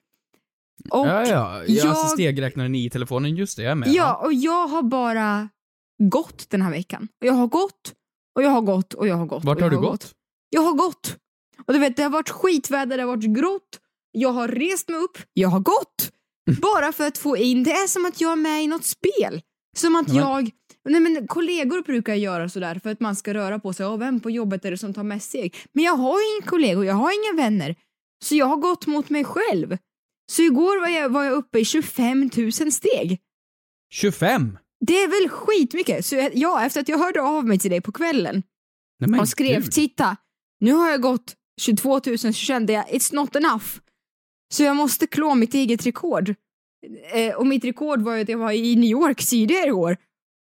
Och 0.90 1.06
ja, 1.06 1.26
ja, 1.26 1.28
ja. 1.28 1.64
jag- 1.67 1.87
Alltså 1.87 2.08
stegräknaren 2.08 2.75
i 2.75 2.90
telefonen, 2.90 3.37
just 3.37 3.56
det, 3.56 3.62
jag 3.62 3.70
är 3.70 3.75
med. 3.75 3.88
Ja, 3.88 4.14
och 4.25 4.32
jag 4.32 4.67
har 4.69 4.82
bara 4.82 5.49
gått 6.11 6.50
den 6.50 6.62
här 6.62 6.70
veckan. 6.70 7.08
Och 7.20 7.26
jag 7.26 7.32
har 7.34 7.46
gått 7.46 7.94
och 8.37 8.43
jag 8.43 8.50
har 8.50 8.61
gått 8.62 8.94
och 8.94 9.06
jag 9.08 9.14
har 9.17 9.26
gått. 9.26 9.44
Vart 9.44 9.58
jag 9.58 9.64
har 9.67 9.70
du 9.70 9.79
gått? 9.79 10.12
Jag 10.50 10.62
har 10.62 10.72
gått. 10.75 11.17
Och 11.67 11.72
du 11.72 11.79
vet, 11.79 11.96
det 11.96 12.02
har 12.02 12.11
varit 12.11 12.29
skitväder, 12.31 12.96
det 12.96 13.02
har 13.02 13.17
varit 13.17 13.34
grått. 13.37 13.81
Jag 14.12 14.32
har 14.32 14.49
rest 14.49 14.88
mig 14.88 14.99
upp, 15.00 15.19
jag 15.32 15.49
har 15.49 15.61
gått. 15.61 16.11
Bara 16.62 16.93
för 16.93 17.06
att 17.06 17.19
få 17.19 17.37
in, 17.37 17.62
det 17.64 17.70
är 17.72 17.87
som 17.88 18.05
att 18.06 18.20
jag 18.20 18.32
är 18.32 18.37
med 18.37 18.62
i 18.62 18.67
något 18.67 18.84
spel. 18.84 19.43
Som 19.76 19.96
att 19.96 20.14
jag, 20.14 20.50
nej 20.84 21.00
men 21.00 21.26
kollegor 21.26 21.82
brukar 21.82 22.14
göra 22.14 22.49
sådär 22.49 22.81
för 22.82 22.90
att 22.90 23.00
man 23.00 23.17
ska 23.17 23.34
röra 23.34 23.58
på 23.58 23.73
sig. 23.73 23.87
Och 23.87 24.00
vem 24.00 24.20
på 24.20 24.31
jobbet 24.31 24.64
är 24.64 24.70
det 24.70 24.78
som 24.78 24.94
tar 24.94 25.02
mest 25.02 25.28
steg? 25.28 25.56
Men 25.73 25.84
jag 25.84 25.93
har 25.93 26.19
ju 26.20 26.37
inga 26.37 26.46
kollegor, 26.46 26.84
jag 26.84 26.94
har 26.94 27.12
inga 27.12 27.43
vänner. 27.43 27.76
Så 28.25 28.34
jag 28.34 28.46
har 28.46 28.56
gått 28.56 28.87
mot 28.87 29.11
mig 29.11 29.25
själv. 29.25 29.76
Så 30.32 30.43
igår 30.43 30.81
var 30.81 30.88
jag, 30.88 31.08
var 31.08 31.25
jag 31.25 31.32
uppe 31.32 31.58
i 31.58 31.64
25 31.64 32.31
000 32.37 32.52
steg. 32.52 33.20
25? 33.93 34.58
Det 34.87 35.02
är 35.02 35.08
väl 35.08 35.28
skitmycket? 35.28 36.06
Så 36.06 36.31
ja, 36.32 36.64
efter 36.64 36.81
att 36.81 36.88
jag 36.88 36.99
hörde 36.99 37.22
av 37.22 37.46
mig 37.46 37.58
till 37.58 37.70
dig 37.70 37.81
på 37.81 37.93
kvällen 37.93 38.43
Nej, 39.06 39.20
och 39.20 39.29
skrev 39.29 39.62
gud. 39.62 39.72
titta, 39.72 40.17
nu 40.61 40.72
har 40.72 40.90
jag 40.90 41.00
gått 41.00 41.34
22 41.61 42.00
000 42.06 42.19
så 42.19 42.32
kände 42.32 42.72
jag 42.72 42.84
it's 42.87 43.14
not 43.14 43.37
enough. 43.37 43.67
Så 44.55 44.62
jag 44.62 44.76
måste 44.76 45.06
klå 45.06 45.34
mitt 45.34 45.55
eget 45.55 45.87
rekord. 45.87 46.34
Eh, 47.15 47.35
och 47.35 47.47
mitt 47.47 47.65
rekord 47.65 48.03
var 48.03 48.15
ju 48.15 48.23
att 48.23 48.29
jag 48.29 48.38
var 48.38 48.53
i 48.53 48.77
New 48.77 48.91
York 48.91 49.27
tidigare 49.27 49.69
i 49.69 49.73
år 49.73 49.97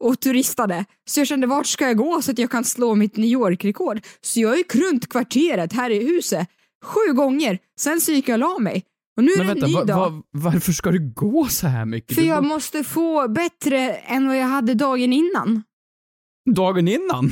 och 0.04 0.20
turistade. 0.20 0.86
Så 1.10 1.20
jag 1.20 1.28
kände 1.28 1.48
vart 1.48 1.68
ska 1.68 1.88
jag 1.88 1.98
gå 1.98 2.22
så 2.22 2.32
att 2.32 2.38
jag 2.40 2.52
kan 2.52 2.64
slå 2.64 2.96
mitt 2.96 3.18
New 3.18 3.30
York-rekord. 3.30 4.00
Så 4.22 4.40
jag 4.40 4.58
gick 4.58 4.76
runt 4.76 5.10
kvarteret 5.10 5.74
här 5.74 5.90
i 5.90 6.06
huset 6.08 6.48
sju 6.86 7.14
gånger, 7.14 7.60
sen 7.80 8.02
så 8.02 8.12
gick 8.12 8.28
jag 8.30 8.36
och 8.36 8.40
la 8.40 8.60
mig. 8.60 8.84
Och 9.18 9.24
nu 9.24 9.32
är 9.32 9.38
Men 9.38 9.48
det 9.48 9.54
vänta, 9.54 9.66
en 9.66 9.72
ny 9.72 9.78
va, 9.78 9.86
dag. 9.86 10.12
va, 10.12 10.24
varför 10.32 10.72
ska 10.72 10.92
du 10.92 11.12
gå 11.16 11.46
så 11.48 11.68
här 11.68 11.86
mycket? 11.86 12.16
För 12.16 12.22
Du 12.22 12.28
jag 12.28 12.44
måste 12.44 12.84
få 12.84 13.28
bättre 13.28 13.94
än 13.94 14.28
vad 14.28 14.38
jag 14.38 14.48
hade 14.48 14.74
dagen 14.74 15.14
innan. 15.14 15.64
Dagen 16.56 16.88
innan? 16.88 17.32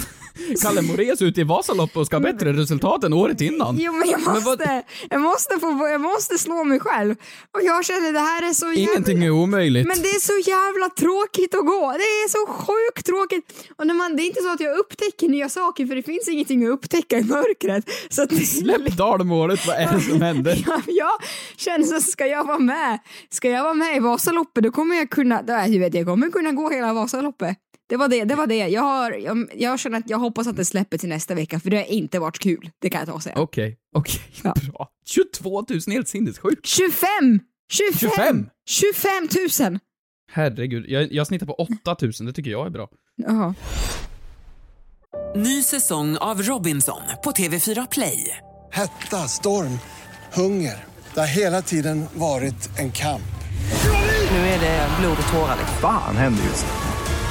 Kalle 0.61 0.81
Moraeus 0.81 1.21
ute 1.21 1.41
i 1.41 1.43
Vasaloppet 1.43 1.97
och 1.97 2.05
ska 2.05 2.15
ha 2.15 2.21
bättre 2.21 2.53
resultat 2.53 3.03
än 3.03 3.13
året 3.13 3.41
innan. 3.41 3.77
Jo 3.79 3.93
men 3.93 4.09
jag 4.09 4.19
Men 4.21 4.33
vad- 4.33 4.43
måste, 4.43 4.83
jag 5.09 5.21
måste, 5.21 5.59
få, 5.59 5.87
jag 5.91 6.01
måste 6.01 6.37
slå 6.37 6.63
mig 6.63 6.79
själv. 6.79 7.15
Och 7.55 7.61
jag 7.63 7.85
känner 7.85 8.13
det 8.13 8.19
här 8.19 8.49
är 8.49 8.53
så 8.53 8.65
jävla... 8.65 8.81
Ingenting 8.81 9.23
är 9.23 9.29
omöjligt. 9.29 9.87
Men 9.87 9.97
det 10.01 10.09
är 10.09 10.19
så 10.19 10.49
jävla 10.49 10.89
tråkigt 10.89 11.55
att 11.55 11.65
gå. 11.65 11.91
Det 11.91 12.03
är 12.03 12.29
så 12.29 12.51
sjukt 12.53 13.05
tråkigt. 13.05 13.69
Och 13.77 13.87
när 13.87 13.93
man, 13.93 14.15
det 14.15 14.23
är 14.23 14.25
inte 14.25 14.41
så 14.41 14.53
att 14.53 14.59
jag 14.59 14.77
upptäcker 14.77 15.27
nya 15.29 15.49
saker 15.49 15.85
för 15.87 15.95
det 15.95 16.03
finns 16.03 16.27
ingenting 16.27 16.65
att 16.65 16.71
upptäcka 16.71 17.17
i 17.17 17.23
mörkret. 17.23 17.85
Så 18.09 18.21
att, 18.23 18.45
Släpp 18.47 18.87
dalmålet, 18.97 19.67
vad 19.67 19.75
är 19.75 19.93
det 19.93 20.01
som 20.01 20.21
händer? 20.21 20.65
Ja, 20.67 20.81
jag 20.87 21.11
känner 21.57 21.85
så 21.85 22.01
ska 22.01 22.25
jag 22.27 22.43
vara 22.47 22.59
med, 22.59 22.99
ska 23.29 23.49
jag 23.49 23.63
vara 23.63 23.73
med 23.73 23.97
i 23.97 23.99
Vasaloppet 23.99 24.63
då 24.63 24.71
kommer 24.71 24.95
jag 24.95 25.09
kunna, 25.09 25.41
nej, 25.47 25.71
du 25.71 25.79
vet, 25.79 25.93
jag 25.93 26.05
kommer 26.05 26.29
kunna 26.29 26.51
gå 26.51 26.69
hela 26.69 26.93
Vasaloppet. 26.93 27.57
Det 27.89 27.97
var 27.97 28.07
det, 28.07 28.23
det 28.23 28.35
var 28.35 28.47
det. 28.47 28.67
Jag, 28.67 28.81
har, 28.81 29.11
jag, 29.11 29.49
jag 29.55 29.79
känner 29.79 29.97
att 29.97 30.09
jag 30.09 30.17
hoppas 30.17 30.47
att 30.47 30.55
det 30.55 30.65
släpper 30.65 30.97
till 30.97 31.09
nästa 31.09 31.35
vecka 31.35 31.59
för 31.59 31.69
det 31.69 31.77
har 31.77 31.83
inte 31.83 32.19
varit 32.19 32.39
kul. 32.39 32.69
Det 32.79 32.89
kan 32.89 32.99
jag 32.99 33.07
ta 33.07 33.13
och 33.13 33.23
säga. 33.23 33.35
Okej, 33.39 33.77
okej, 33.95 34.21
Ja. 34.43 34.53
bra. 34.71 34.89
22 35.05 35.65
000 35.69 35.79
helt 35.87 36.07
sinnessjukt. 36.07 36.65
25! 36.65 37.39
25! 37.71 37.99
25? 38.09 38.49
25 38.69 39.69
000! 39.71 39.79
Herregud, 40.31 40.85
jag, 40.89 41.11
jag 41.13 41.27
snittar 41.27 41.45
på 41.45 41.53
8 41.53 41.95
000, 42.01 42.11
det 42.19 42.33
tycker 42.33 42.51
jag 42.51 42.65
är 42.65 42.69
bra. 42.69 42.89
Jaha. 43.15 43.53
Ny 45.35 45.63
säsong 45.63 46.17
av 46.17 46.41
Robinson 46.41 47.01
på 47.23 47.31
TV4 47.31 47.87
Play. 47.91 48.37
Hetta, 48.71 49.17
storm, 49.17 49.79
hunger. 50.33 50.85
Det 51.13 51.19
har 51.19 51.27
hela 51.27 51.61
tiden 51.61 52.05
varit 52.13 52.79
en 52.79 52.91
kamp. 52.91 53.21
Nu 54.31 54.37
är 54.37 54.59
det 54.59 54.89
blod 54.99 55.17
och 55.27 55.33
tårar. 55.33 55.57
Fan 55.81 56.17
händer 56.17 56.43
just 56.43 56.65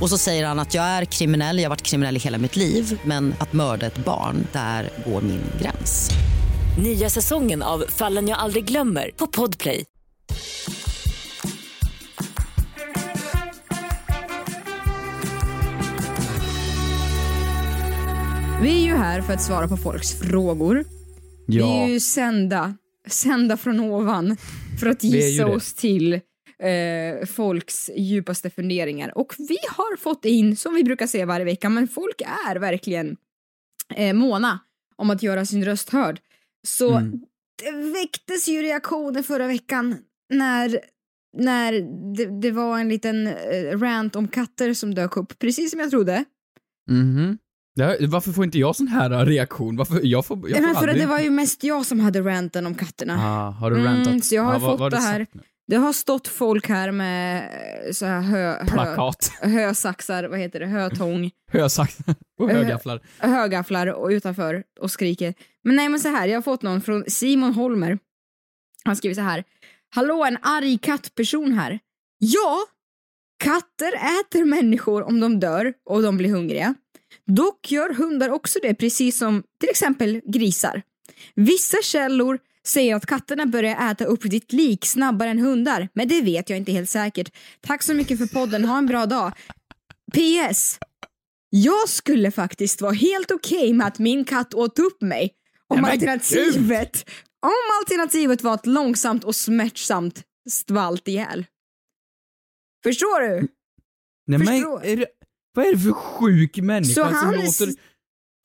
Och 0.00 0.10
så 0.10 0.18
säger 0.18 0.46
han 0.46 0.58
att 0.58 0.74
jag 0.74 0.84
är 0.84 1.04
kriminell, 1.04 1.58
jag 1.58 1.64
har 1.64 1.70
varit 1.70 1.82
kriminell 1.82 2.16
i 2.16 2.20
hela 2.20 2.38
mitt 2.38 2.56
liv 2.56 3.00
men 3.04 3.34
att 3.38 3.52
mörda 3.52 3.86
ett 3.86 4.04
barn, 4.04 4.46
där 4.52 4.90
går 5.06 5.20
min 5.20 5.42
gräns. 5.60 6.10
Nya 6.82 7.10
säsongen 7.10 7.62
av 7.62 7.84
Fallen 7.88 8.28
jag 8.28 8.38
aldrig 8.38 8.64
glömmer 8.64 9.10
på 9.16 9.26
Podplay. 9.26 9.84
Vi 18.62 18.82
är 18.82 18.86
ju 18.86 18.96
här 18.96 19.22
för 19.22 19.32
att 19.32 19.42
svara 19.42 19.68
på 19.68 19.76
folks 19.76 20.20
frågor. 20.20 20.84
Vi 21.46 21.62
är 21.62 21.88
ju 21.88 22.00
sända, 22.00 22.74
sända 23.08 23.56
från 23.56 23.80
ovan 23.80 24.36
för 24.80 24.86
att 24.86 25.04
gissa 25.04 25.46
oss 25.46 25.74
till 25.74 26.20
eh, 26.62 27.26
folks 27.26 27.90
djupaste 27.96 28.50
funderingar. 28.50 29.18
Och 29.18 29.34
vi 29.38 29.56
har 29.76 29.96
fått 29.96 30.24
in, 30.24 30.56
som 30.56 30.74
vi 30.74 30.84
brukar 30.84 31.06
säga 31.06 31.26
varje 31.26 31.44
vecka, 31.44 31.68
men 31.68 31.88
folk 31.88 32.20
är 32.48 32.56
verkligen 32.56 33.16
eh, 33.94 34.12
måna 34.14 34.58
om 34.96 35.10
att 35.10 35.22
göra 35.22 35.44
sin 35.46 35.64
röst 35.64 35.90
hörd. 35.90 36.20
Så 36.66 36.94
Mm. 36.96 37.20
det 37.62 37.72
väcktes 37.92 38.48
ju 38.48 38.62
reaktioner 38.62 39.22
förra 39.22 39.46
veckan 39.46 39.96
när, 40.34 40.80
när 41.38 41.72
det, 42.16 42.40
det 42.40 42.50
var 42.50 42.78
en 42.78 42.88
liten 42.88 43.26
eh, 43.26 43.78
rant 43.78 44.16
om 44.16 44.28
katter 44.28 44.74
som 44.74 44.94
dök 44.94 45.16
upp, 45.16 45.38
precis 45.38 45.70
som 45.70 45.80
jag 45.80 45.90
trodde. 45.90 46.24
Mhm. 46.90 47.38
Ja, 47.74 47.94
varför 48.08 48.32
får 48.32 48.44
inte 48.44 48.58
jag 48.58 48.76
sån 48.76 48.88
här 48.88 49.26
reaktion? 49.26 49.76
Varför? 49.76 50.00
Jag 50.02 50.26
får, 50.26 50.38
jag 50.38 50.50
Ja, 50.50 50.54
får 50.56 50.62
men 50.62 50.74
för 50.74 50.82
att 50.82 50.88
aldrig... 50.88 51.02
det 51.02 51.06
var 51.06 51.20
ju 51.20 51.30
mest 51.30 51.64
jag 51.64 51.86
som 51.86 52.00
hade 52.00 52.20
ranten 52.20 52.66
om 52.66 52.74
katterna. 52.74 53.14
Ah, 53.18 53.50
har 53.50 53.70
du 53.70 53.80
Mm, 53.80 53.94
rantat? 53.96 54.24
så 54.24 54.34
jag 54.34 54.42
har 54.42 54.54
ah, 54.54 54.58
vad- 54.58 54.70
fått 54.70 54.80
vad 54.80 54.92
det 54.92 54.96
har 54.96 55.02
du 55.04 55.08
här. 55.18 55.26
Det 55.68 55.76
har 55.76 55.92
stått 55.92 56.28
folk 56.28 56.68
här 56.68 56.92
med 56.92 57.42
eh, 57.86 57.92
så 57.92 58.06
här 58.06 58.20
hö, 58.20 58.52
hö, 58.58 58.66
Plakat. 58.66 59.32
hösaxar, 59.40 60.24
vad 60.24 60.38
heter 60.38 60.60
det, 60.60 60.66
hötång, 60.66 61.30
Hösax 61.52 61.96
och 62.38 62.50
högafflar. 62.50 63.00
högafflar 63.18 63.86
och 63.86 64.08
utanför 64.08 64.62
och 64.80 64.90
skriker. 64.90 65.34
Men 65.64 65.76
nej 65.76 65.88
men 65.88 66.00
så 66.00 66.08
här, 66.08 66.28
jag 66.28 66.36
har 66.36 66.42
fått 66.42 66.62
någon 66.62 66.80
från 66.82 67.04
Simon 67.08 67.52
Holmer. 67.54 67.98
Han 68.84 68.96
skriver 68.96 69.14
så 69.14 69.20
här. 69.20 69.44
Hallå 69.94 70.24
en 70.24 70.38
arg 70.42 70.78
kattperson 70.78 71.52
här. 71.52 71.78
Ja, 72.18 72.58
katter 73.44 73.92
äter 73.92 74.44
människor 74.44 75.02
om 75.02 75.20
de 75.20 75.40
dör 75.40 75.74
och 75.90 76.02
de 76.02 76.16
blir 76.16 76.30
hungriga. 76.30 76.74
Dock 77.26 77.70
gör 77.72 77.94
hundar 77.94 78.28
också 78.30 78.58
det, 78.62 78.74
precis 78.74 79.18
som 79.18 79.42
till 79.60 79.68
exempel 79.70 80.20
grisar. 80.24 80.82
Vissa 81.34 81.76
källor 81.82 82.38
säger 82.66 82.94
att 82.94 83.06
katterna 83.06 83.46
börjar 83.46 83.90
äta 83.90 84.04
upp 84.04 84.22
ditt 84.22 84.52
lik 84.52 84.86
snabbare 84.86 85.30
än 85.30 85.38
hundar, 85.38 85.88
men 85.92 86.08
det 86.08 86.20
vet 86.20 86.50
jag 86.50 86.56
inte 86.56 86.72
helt 86.72 86.90
säkert. 86.90 87.32
Tack 87.60 87.82
så 87.82 87.94
mycket 87.94 88.18
för 88.18 88.26
podden, 88.26 88.64
ha 88.64 88.78
en 88.78 88.86
bra 88.86 89.06
dag. 89.06 89.32
PS. 90.12 90.78
Jag 91.50 91.88
skulle 91.88 92.30
faktiskt 92.30 92.80
vara 92.80 92.92
helt 92.92 93.30
okej 93.30 93.72
med 93.72 93.86
att 93.86 93.98
min 93.98 94.24
katt 94.24 94.54
åt 94.54 94.78
upp 94.78 95.02
mig 95.02 95.30
om 95.68 95.80
Nej, 95.80 95.82
men 95.82 95.92
alternativet 95.92 97.04
om 97.42 97.50
alternativet 97.80 98.42
var 98.42 98.54
ett 98.54 98.66
långsamt 98.66 99.24
och 99.24 99.36
smärtsamt 99.36 100.22
svalt 100.50 101.08
ihjäl. 101.08 101.46
Förstår 102.82 103.20
du? 103.20 103.48
Nej, 104.26 104.38
men, 104.38 104.46
Förstår. 104.46 104.84
är 104.84 104.96
det, 104.96 105.06
vad 105.54 105.66
är 105.66 105.72
det 105.72 105.78
för 105.78 105.92
sjuk 105.92 106.56
människa 106.56 106.94
Så 106.94 107.04
som 107.04 107.14
han 107.14 107.34
låter... 107.34 107.87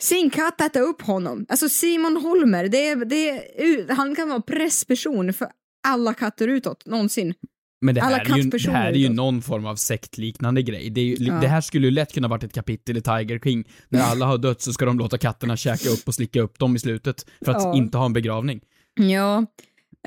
sin 0.01 0.29
katt 0.29 0.61
äta 0.61 0.79
upp 0.79 1.01
honom. 1.01 1.45
Alltså 1.49 1.69
Simon 1.69 2.17
Holmer, 2.17 2.67
det 2.67 2.87
är, 2.87 3.05
det 3.05 3.29
är, 3.29 3.95
han 3.95 4.15
kan 4.15 4.29
vara 4.29 4.41
pressperson 4.41 5.33
för 5.33 5.47
alla 5.87 6.13
katter 6.13 6.47
utåt, 6.47 6.85
någonsin. 6.85 7.33
Men 7.81 7.95
det 7.95 8.01
alla 8.01 8.15
här, 8.15 8.31
är 8.33 8.37
ju, 8.37 8.49
det 8.49 8.71
här 8.71 8.91
är 8.91 8.95
ju 8.97 9.09
någon 9.09 9.41
form 9.41 9.65
av 9.65 9.75
sektliknande 9.75 10.61
grej. 10.61 10.89
Det, 10.89 11.01
ju, 11.01 11.15
Ja. 11.19 11.33
det 11.33 11.47
här 11.47 11.61
skulle 11.61 11.87
ju 11.87 11.91
lätt 11.91 12.13
kunna 12.13 12.27
varit 12.27 12.43
ett 12.43 12.53
kapitel 12.53 12.97
i 12.97 13.01
Tiger 13.01 13.39
King. 13.39 13.63
När 13.89 14.01
alla 14.01 14.25
har 14.25 14.37
dött 14.37 14.61
så 14.61 14.73
ska 14.73 14.85
de 14.85 14.99
låta 14.99 15.17
katterna 15.17 15.57
käka 15.57 15.89
upp 15.89 16.07
och 16.07 16.15
slicka 16.15 16.41
upp 16.41 16.59
dem 16.59 16.75
i 16.75 16.79
slutet. 16.79 17.25
För 17.45 17.51
att 17.51 17.63
Ja. 17.63 17.75
inte 17.75 17.97
ha 17.97 18.05
en 18.05 18.13
begravning. 18.13 18.61
Ja. 18.95 19.45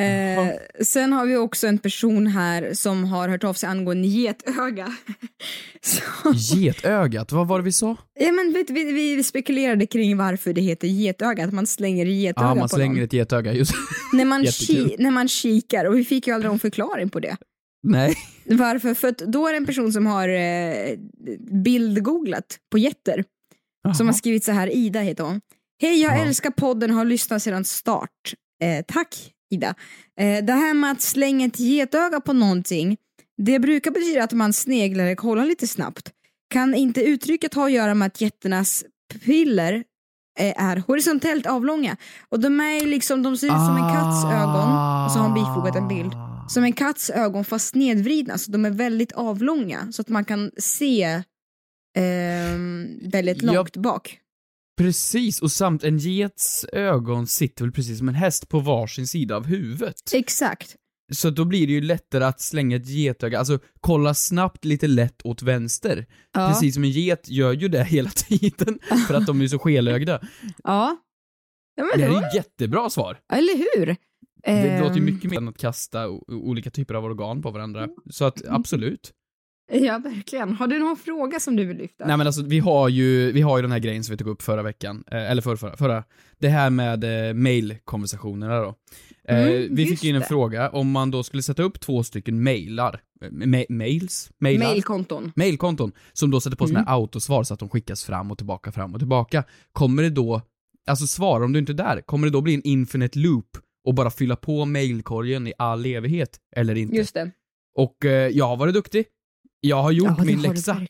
Eh, 0.01 0.53
sen 0.85 1.13
har 1.13 1.27
vi 1.27 1.37
också 1.37 1.67
en 1.67 1.79
person 1.79 2.27
här 2.27 2.75
som 2.75 3.05
har 3.05 3.29
hört 3.29 3.45
av 3.45 3.55
sig 3.55 3.69
angående 3.69 4.09
getöga. 4.09 4.97
Så, 5.83 6.33
Getögat, 6.35 7.33
vad 7.33 7.49
var 7.49 7.59
det 7.59 7.65
vi 7.65 7.73
sa? 7.73 7.97
ja, 8.21 8.33
men 8.33 8.53
vet, 8.53 8.71
vi, 8.71 8.93
vi 8.93 9.23
spekulerade 9.25 9.87
kring 9.87 10.17
varför 10.17 10.53
det 10.53 10.61
heter 10.61 10.89
getöga, 10.89 11.45
att 11.45 11.53
man 11.53 11.67
slänger 11.67 12.07
getöga 12.07 12.47
ah, 12.47 12.55
man 12.55 12.63
på 12.63 12.69
slänger 12.69 12.95
någon. 12.95 13.05
ett 13.05 13.13
getöga, 13.13 13.53
just 13.53 13.73
När 14.13 14.25
man, 14.25 14.47
ki, 14.53 14.97
när 14.99 15.11
man 15.11 15.29
kikar, 15.29 15.85
och 15.85 15.99
vi 15.99 16.05
fick 16.05 16.27
ju 16.27 16.35
aldrig 16.35 16.51
någon 16.51 16.59
förklaring 16.59 17.09
på 17.11 17.21
det. 17.21 17.37
Nej. 17.83 18.15
Varför? 18.45 18.95
För 18.95 19.09
att 19.09 19.19
då 19.19 19.47
är 19.49 19.53
det 19.53 19.57
en 19.57 19.67
person 19.67 19.93
som 19.93 20.07
har 20.07 20.29
eh, 20.29 20.97
bildgooglat 21.65 22.59
på 22.73 22.79
getter. 22.79 23.25
Som 23.97 24.07
har 24.07 24.15
skrivit 24.15 24.45
så 24.45 24.53
här, 24.53 24.73
Ida 24.77 25.01
heter 25.01 25.25
hon. 25.25 25.41
Hej, 25.83 26.03
jag 26.03 26.19
Ja. 26.19 26.25
älskar 26.25 26.51
podden 26.51 26.91
har 26.91 27.05
lyssnat 27.05 27.43
sedan 27.43 27.65
start. 27.65 28.11
Eh, 28.63 28.85
tack 28.89 29.33
Ida. 29.51 29.75
Eh, 30.21 30.45
det 30.45 30.53
här 30.53 30.75
med 30.75 30.91
att 30.91 31.03
slänga 31.03 31.47
ett 31.47 31.61
getöga 31.61 32.21
på 32.21 32.33
någonting, 32.33 32.97
det 33.43 33.59
brukar 33.59 33.91
betyda 33.91 34.25
att 34.25 34.33
man 34.33 34.53
sneglar 34.53 35.05
eller 35.05 35.15
kollar 35.15 35.47
lite 35.47 35.67
snabbt. 35.67 36.13
Kan 36.51 36.75
inte 36.75 37.01
uttrycket 37.01 37.55
ha 37.55 37.67
att 37.67 37.73
göra 37.73 37.95
med 37.95 38.07
att 38.07 38.21
getternas 38.21 38.85
pupiller 39.13 39.85
eh, 40.39 40.63
är 40.63 40.77
horisontellt 40.77 41.47
avlånga? 41.47 41.97
Och 42.29 42.41
de 42.41 42.61
är 42.61 42.87
liksom, 42.87 43.23
de 43.23 43.37
ser 43.37 43.47
ut 43.47 43.53
som 43.53 43.77
en 43.77 43.93
katts 43.95 44.25
ögon, 44.25 44.71
och 45.05 45.11
så 45.11 45.19
har 45.19 45.29
han 45.29 45.35
bifogat 45.35 45.77
en 45.77 45.89
bild. 45.89 46.13
Som 46.49 46.65
en 46.65 46.73
katts 46.73 47.11
ögon 47.11 47.45
fast 47.45 47.69
snedvridna, 47.69 48.39
så 48.39 48.51
de 48.51 48.65
är 48.65 48.71
väldigt 48.71 49.13
avlånga 49.13 49.93
så 49.93 50.03
att 50.03 50.09
man 50.09 50.25
kan 50.25 50.51
se 50.59 51.23
ehm, 51.99 52.99
väldigt 53.03 53.43
långt 53.43 53.77
bak. 53.77 54.21
Precis, 54.77 55.43
och 55.43 55.51
samt 55.53 55.85
en 55.85 55.99
gets 55.99 56.65
ögon 56.73 57.27
sitter 57.27 57.65
väl 57.65 57.73
precis 57.73 57.99
som 57.99 58.09
en 58.09 58.15
häst 58.15 58.49
på 58.49 58.61
varsin 58.61 59.07
sida 59.07 59.37
av 59.37 59.47
huvudet. 59.47 59.97
Exakt. 60.15 60.77
Så 61.13 61.31
då 61.31 61.45
blir 61.45 61.67
det 61.67 61.73
ju 61.73 61.81
lättare 61.81 62.25
att 62.25 62.41
slänga 62.41 62.77
ett 62.77 62.89
getöga, 62.89 63.39
alltså 63.39 63.59
kolla 63.81 64.15
snabbt 64.15 64.65
lite 64.65 64.87
lätt 64.87 65.23
åt 65.27 65.43
vänster. 65.43 66.07
Ja. 66.33 66.49
Precis 66.49 66.75
som 66.75 66.85
en 66.85 66.91
get 66.91 67.29
gör 67.29 67.53
ju 67.53 67.69
det 67.69 67.85
hela 67.85 68.11
tiden, 68.15 68.79
för 69.09 69.15
att 69.15 69.27
de 69.27 69.41
är 69.41 69.47
så 69.49 69.59
skelögda. 69.59 70.21
Ja. 70.65 70.97
ja 71.77 71.85
men 71.85 72.01
Det 72.01 72.07
här 72.07 72.17
är 72.23 72.31
ju 72.31 72.37
jättebra 72.37 72.91
svar. 72.91 73.19
eller 73.33 73.57
hur? 73.79 73.87
Det 73.87 73.97
Ehm, 74.51 74.83
låter 74.83 74.97
ju 74.97 75.03
mycket 75.03 75.31
mer 75.31 75.39
än 75.39 75.49
att 75.49 75.59
kasta 75.59 76.09
olika 76.29 76.71
typer 76.71 76.95
av 76.95 77.05
organ 77.05 77.43
på 77.43 77.51
varandra. 77.51 77.89
Så 78.11 78.25
att 78.25 78.41
Mm. 78.43 78.55
absolut. 78.55 79.13
Ja, 79.73 79.99
verkligen. 79.99 80.55
Har 80.55 80.67
du 80.67 80.79
någon 80.79 80.97
fråga 80.97 81.41
som 81.41 81.57
du 81.57 81.65
vill 81.65 81.77
lyfta? 81.77 82.07
Nej 82.07 82.17
men 82.17 82.27
alltså 82.27 82.43
vi 82.43 82.59
har 82.59 82.89
ju, 82.89 83.33
vi 83.33 83.41
har 83.41 83.59
ju 83.59 83.63
den 83.63 83.73
här 83.73 83.79
grejen 83.79 84.05
som 84.05 84.13
vi 84.13 84.17
tog 84.19 84.29
upp 84.29 84.43
förra 84.43 84.63
veckan, 84.63 85.05
eh, 85.11 85.31
eller 85.31 85.43
förra, 85.43 85.57
förra, 85.57 85.77
förra. 85.77 86.05
Det 86.39 86.49
här 86.49 86.71
med 86.71 87.29
eh, 87.29 87.35
mailkonversationerna 87.35 88.61
då. 88.61 88.75
Eh, 89.29 89.47
Mm, 89.47 89.75
vi 89.75 89.87
fick 89.87 90.05
in 90.05 90.15
en 90.15 90.21
det. 90.21 90.27
fråga 90.27 90.69
om 90.71 90.91
man 90.91 91.11
då 91.11 91.23
skulle 91.23 91.43
sätta 91.43 91.63
upp 91.63 91.81
två 91.81 92.03
stycken 92.03 92.43
mailar, 92.43 93.01
eh, 93.23 93.29
ma- 93.31 93.67
mails? 93.69 94.31
Mailar? 94.39 94.67
Mailkonton. 94.67 95.33
Mailkonton, 95.37 95.93
som 96.13 96.31
då 96.31 96.41
sätter 96.41 96.57
på 96.57 96.65
Mm. 96.65 96.77
här 96.77 96.95
autosvar 96.95 97.43
så 97.43 97.55
att 97.55 97.61
de 97.61 97.69
skickas 97.69 98.05
fram 98.05 98.31
och 98.31 98.39
tillbaka, 98.39 98.73
fram 98.73 98.95
och 98.95 99.01
tillbaka. 99.01 99.45
Kommer 99.73 100.03
det 100.03 100.11
då, 100.11 100.43
alltså 100.87 101.07
svara 101.07 101.45
om 101.45 101.53
du 101.53 101.59
inte 101.59 101.73
är 101.73 101.75
där, 101.75 102.01
kommer 102.01 102.27
det 102.27 102.31
då 102.33 102.41
bli 102.41 102.55
en 102.55 102.63
infinite 102.65 103.19
loop 103.19 103.47
och 103.85 103.95
bara 103.95 104.11
fylla 104.11 104.37
på 104.37 104.65
mailkorgen 104.65 105.47
i 105.47 105.53
all 105.59 105.87
evighet, 105.87 106.37
eller 106.57 106.75
inte? 106.75 106.97
Just 106.97 107.15
det. 107.15 107.31
Och 107.77 108.05
eh, 108.05 108.29
jag 108.29 108.47
har 108.47 108.57
varit 108.57 108.75
duktig. 108.75 109.05
Jag 109.61 109.83
har 109.83 109.91
gjort 109.91 110.11
ja, 110.19 110.25
min 110.25 110.43
läxa. 110.43 110.81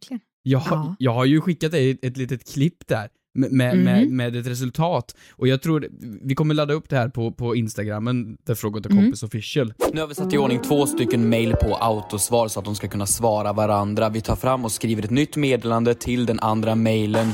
Jag, 0.42 0.58
har- 0.58 0.76
Ja. 0.76 0.96
jag 0.98 1.12
har 1.14 1.24
ju 1.24 1.40
skickat 1.40 1.70
dig 1.72 1.90
ett, 1.90 2.04
ett 2.04 2.16
litet 2.16 2.52
klipp 2.52 2.86
där 2.86 3.08
med, 3.34 3.52
med, 3.52 3.74
Mhm. 3.76 3.84
med, 3.84 4.08
med 4.08 4.36
ett 4.36 4.46
resultat. 4.46 5.16
Och 5.30 5.48
jag 5.48 5.62
tror, 5.62 5.88
vi 6.22 6.34
kommer 6.34 6.54
ladda 6.54 6.74
upp 6.74 6.88
det 6.88 6.96
här 6.96 7.08
på, 7.08 7.32
på 7.32 7.56
instagrammen, 7.56 8.36
där 8.46 8.54
Fråga 8.54 8.80
till 8.80 8.90
Mm. 8.92 9.04
kompis 9.04 9.22
official. 9.22 9.74
Nu 9.92 10.00
har 10.00 10.08
vi 10.08 10.14
satt 10.14 10.34
i 10.34 10.38
ordning 10.38 10.58
två 10.62 10.86
stycken 10.86 11.28
mail 11.28 11.52
på 11.52 11.74
autosvar 11.76 12.48
så 12.48 12.58
att 12.58 12.64
de 12.64 12.74
ska 12.74 12.88
kunna 12.88 13.06
svara 13.06 13.52
varandra. 13.52 14.08
Vi 14.08 14.20
tar 14.20 14.36
fram 14.36 14.64
och 14.64 14.72
skriver 14.72 15.02
ett 15.04 15.10
nytt 15.10 15.36
meddelande 15.36 15.94
till 15.94 16.26
den 16.26 16.40
andra 16.40 16.74
mailen. 16.74 17.32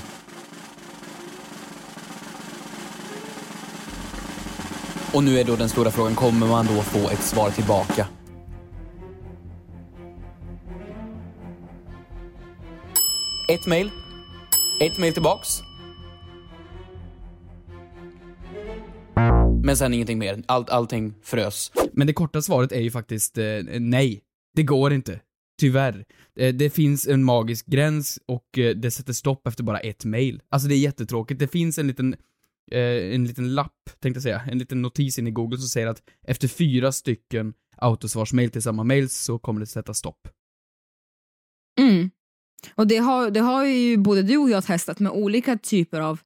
Och 5.15 5.25
nu 5.25 5.39
är 5.39 5.45
då 5.45 5.57
den 5.57 5.69
stora 5.69 5.91
frågan, 5.91 6.15
kommer 6.15 6.47
man 6.47 6.67
då 6.67 6.83
få 6.83 7.11
ett 7.11 7.23
svar 7.23 7.51
tillbaka? 7.51 8.07
Ett 13.53 13.67
mail. 13.67 13.91
Ett 14.81 14.99
mail 14.99 15.13
tillbaks. 15.13 15.49
Men 19.63 19.77
sen 19.77 19.95
ingenting 19.95 20.19
mer. 20.19 20.43
Allt, 20.47 20.71
allting 20.71 21.15
frös. 21.23 21.73
Men 21.93 22.07
det 22.07 22.13
korta 22.13 22.43
svaret 22.43 22.73
är 22.73 22.81
ju 22.81 22.91
faktiskt 22.91 23.39
eh, 23.39 23.45
nej. 23.79 24.23
Det 24.55 24.63
går 24.63 24.93
inte. 24.93 25.21
Tyvärr. 25.61 26.05
Eh, 26.37 26.55
det 26.55 26.71
finns 26.71 27.07
en 27.07 27.25
magisk 27.25 27.67
gräns 27.67 28.19
och 28.27 28.59
eh, 28.59 28.77
det 28.77 28.91
sätter 28.91 29.13
stopp 29.13 29.47
efter 29.47 29.65
bara 29.65 29.79
ett 29.79 30.05
mail. 30.05 30.43
Alltså 30.49 30.69
det 30.69 30.75
är 30.75 30.79
jättetråkigt. 30.79 31.41
Det 31.41 31.49
finns 31.49 31.79
en 31.79 31.87
liten, 31.87 32.15
eh, 32.73 33.15
en 33.15 33.25
liten 33.25 33.55
lapp, 33.55 33.91
tänkte 34.01 34.17
jag 34.17 34.23
säga, 34.23 34.43
en 34.51 34.59
liten 34.59 34.83
notis 34.83 35.19
in 35.19 35.27
i 35.27 35.31
Google 35.31 35.59
som 35.59 35.69
säger 35.69 35.87
att 35.87 36.03
efter 36.27 36.49
fyra 36.49 36.93
stycken 36.93 37.55
autosvarsmail 37.77 38.51
till 38.51 38.63
samma 38.63 38.85
mail 38.85 39.09
så 39.09 39.39
kommer 39.39 39.61
det 39.61 39.67
sätta 39.67 39.95
stopp. 39.95 40.29
Och 42.75 42.87
det 42.87 42.97
har, 42.97 43.31
det 43.31 43.41
har 43.41 43.65
ju 43.65 43.97
både 43.97 44.23
du 44.23 44.37
och 44.39 44.51
jag 44.51 44.65
testat 44.65 44.99
med 45.01 45.13
olika 45.13 45.59
typer 45.59 46.01
av 46.01 46.21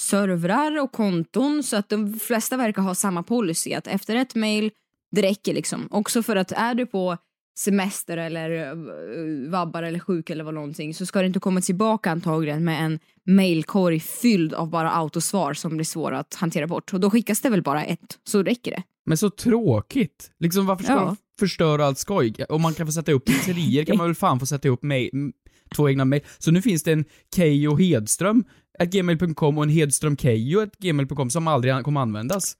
servrar 0.00 0.80
och 0.82 0.92
konton 0.92 1.62
så 1.62 1.76
att 1.76 1.88
de 1.88 2.18
flesta 2.18 2.56
verkar 2.56 2.82
ha 2.82 2.94
samma 2.94 3.22
policy 3.22 3.74
att 3.74 3.86
efter 3.86 4.16
ett 4.16 4.34
mail, 4.34 4.70
det 5.10 5.22
räcker 5.22 5.54
liksom. 5.54 5.88
Också 5.90 6.22
för 6.22 6.36
att 6.36 6.52
är 6.52 6.74
du 6.74 6.86
på 6.86 7.16
semester 7.58 8.16
eller 8.16 8.74
uh, 8.76 9.50
vabbar 9.50 9.82
eller 9.82 9.98
sjuk 9.98 10.30
eller 10.30 10.44
vad 10.44 10.54
någonting 10.54 10.94
så 10.94 11.06
ska 11.06 11.20
du 11.20 11.26
inte 11.26 11.40
komma 11.40 11.60
tillbaka 11.60 12.10
antagligen 12.10 12.64
med 12.64 12.84
en 12.84 12.98
mailkorg 13.26 14.00
fylld 14.00 14.54
av 14.54 14.70
bara 14.70 14.90
autosvar 14.90 15.54
som 15.54 15.76
blir 15.76 15.84
svåra 15.84 16.18
att 16.18 16.34
hantera 16.34 16.66
bort. 16.66 16.92
Och 16.92 17.00
då 17.00 17.10
skickas 17.10 17.40
det 17.40 17.50
väl 17.50 17.62
bara 17.62 17.84
ett, 17.84 18.18
så 18.24 18.42
räcker 18.42 18.70
det. 18.70 18.82
Men 19.06 19.16
så 19.16 19.30
tråkigt. 19.30 20.30
Liksom 20.38 20.66
varför 20.66 20.84
ska 20.84 20.92
Ja. 20.92 21.04
de 21.04 21.16
förstöra 21.40 21.86
allt 21.86 21.98
skoj? 21.98 22.34
Om 22.48 22.62
man 22.62 22.74
kan 22.74 22.86
få 22.86 22.92
sätta 22.92 23.12
upp 23.12 23.24
pizzerior 23.24 23.84
kan 23.84 23.96
man 23.96 24.06
väl 24.06 24.14
fan 24.14 24.40
få 24.40 24.46
sätta 24.46 24.68
upp 24.68 24.82
mail, 24.82 25.32
två 25.76 25.88
egna 25.88 26.04
mail. 26.04 26.22
Så 26.38 26.50
nu 26.50 26.62
finns 26.62 26.82
det 26.82 26.92
en 26.92 27.04
Keyyo 27.36 27.76
Hedström 27.76 28.44
gmail.com 28.84 29.58
och 29.58 29.64
en 29.64 29.70
Hedström 29.70 30.16
Keyyo 30.16 30.66
gmail.com 30.78 31.30
som 31.30 31.48
aldrig 31.48 31.84
kommer 31.84 32.00
användas. 32.00 32.56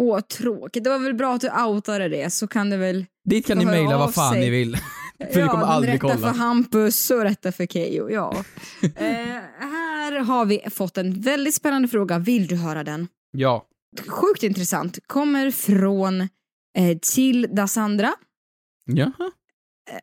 Åh, 0.00 0.20
tråkigt. 0.20 0.84
Det 0.84 0.90
var 0.90 0.98
väl 0.98 1.14
bra 1.14 1.34
att 1.34 1.40
du 1.40 1.50
outade 1.50 2.08
det 2.08 2.32
så 2.32 2.46
kan 2.46 2.70
det 2.70 2.76
väl... 2.76 3.06
Dit 3.24 3.46
kan 3.46 3.58
ni 3.58 3.64
mejla 3.64 3.98
vad 3.98 4.14
fan 4.14 4.32
sig. 4.32 4.40
ni 4.40 4.50
vill. 4.50 4.76
För 5.32 5.42
vi 5.42 5.48
kommer 5.48 5.64
aldrig 5.64 5.94
rätta 5.94 6.00
kolla. 6.00 6.18
för 6.18 6.38
Hampus 6.38 7.10
och 7.10 7.22
rätta 7.22 7.52
för 7.52 7.66
Keyyo, 7.66 8.10
ja. 8.10 8.44
eh, 8.82 9.06
här 9.60 10.18
har 10.20 10.44
vi 10.44 10.60
fått 10.70 10.98
en 10.98 11.20
väldigt 11.20 11.54
spännande 11.54 11.88
fråga. 11.88 12.18
Vill 12.18 12.46
du 12.46 12.56
höra 12.56 12.84
den? 12.84 13.08
Ja. 13.32 13.66
Sjukt 14.06 14.42
intressant. 14.42 14.98
Kommer 15.06 15.50
från 15.50 16.20
eh, 16.78 16.98
Tilda 17.02 17.66
Sandra. 17.66 18.14
Jaha. 18.86 19.30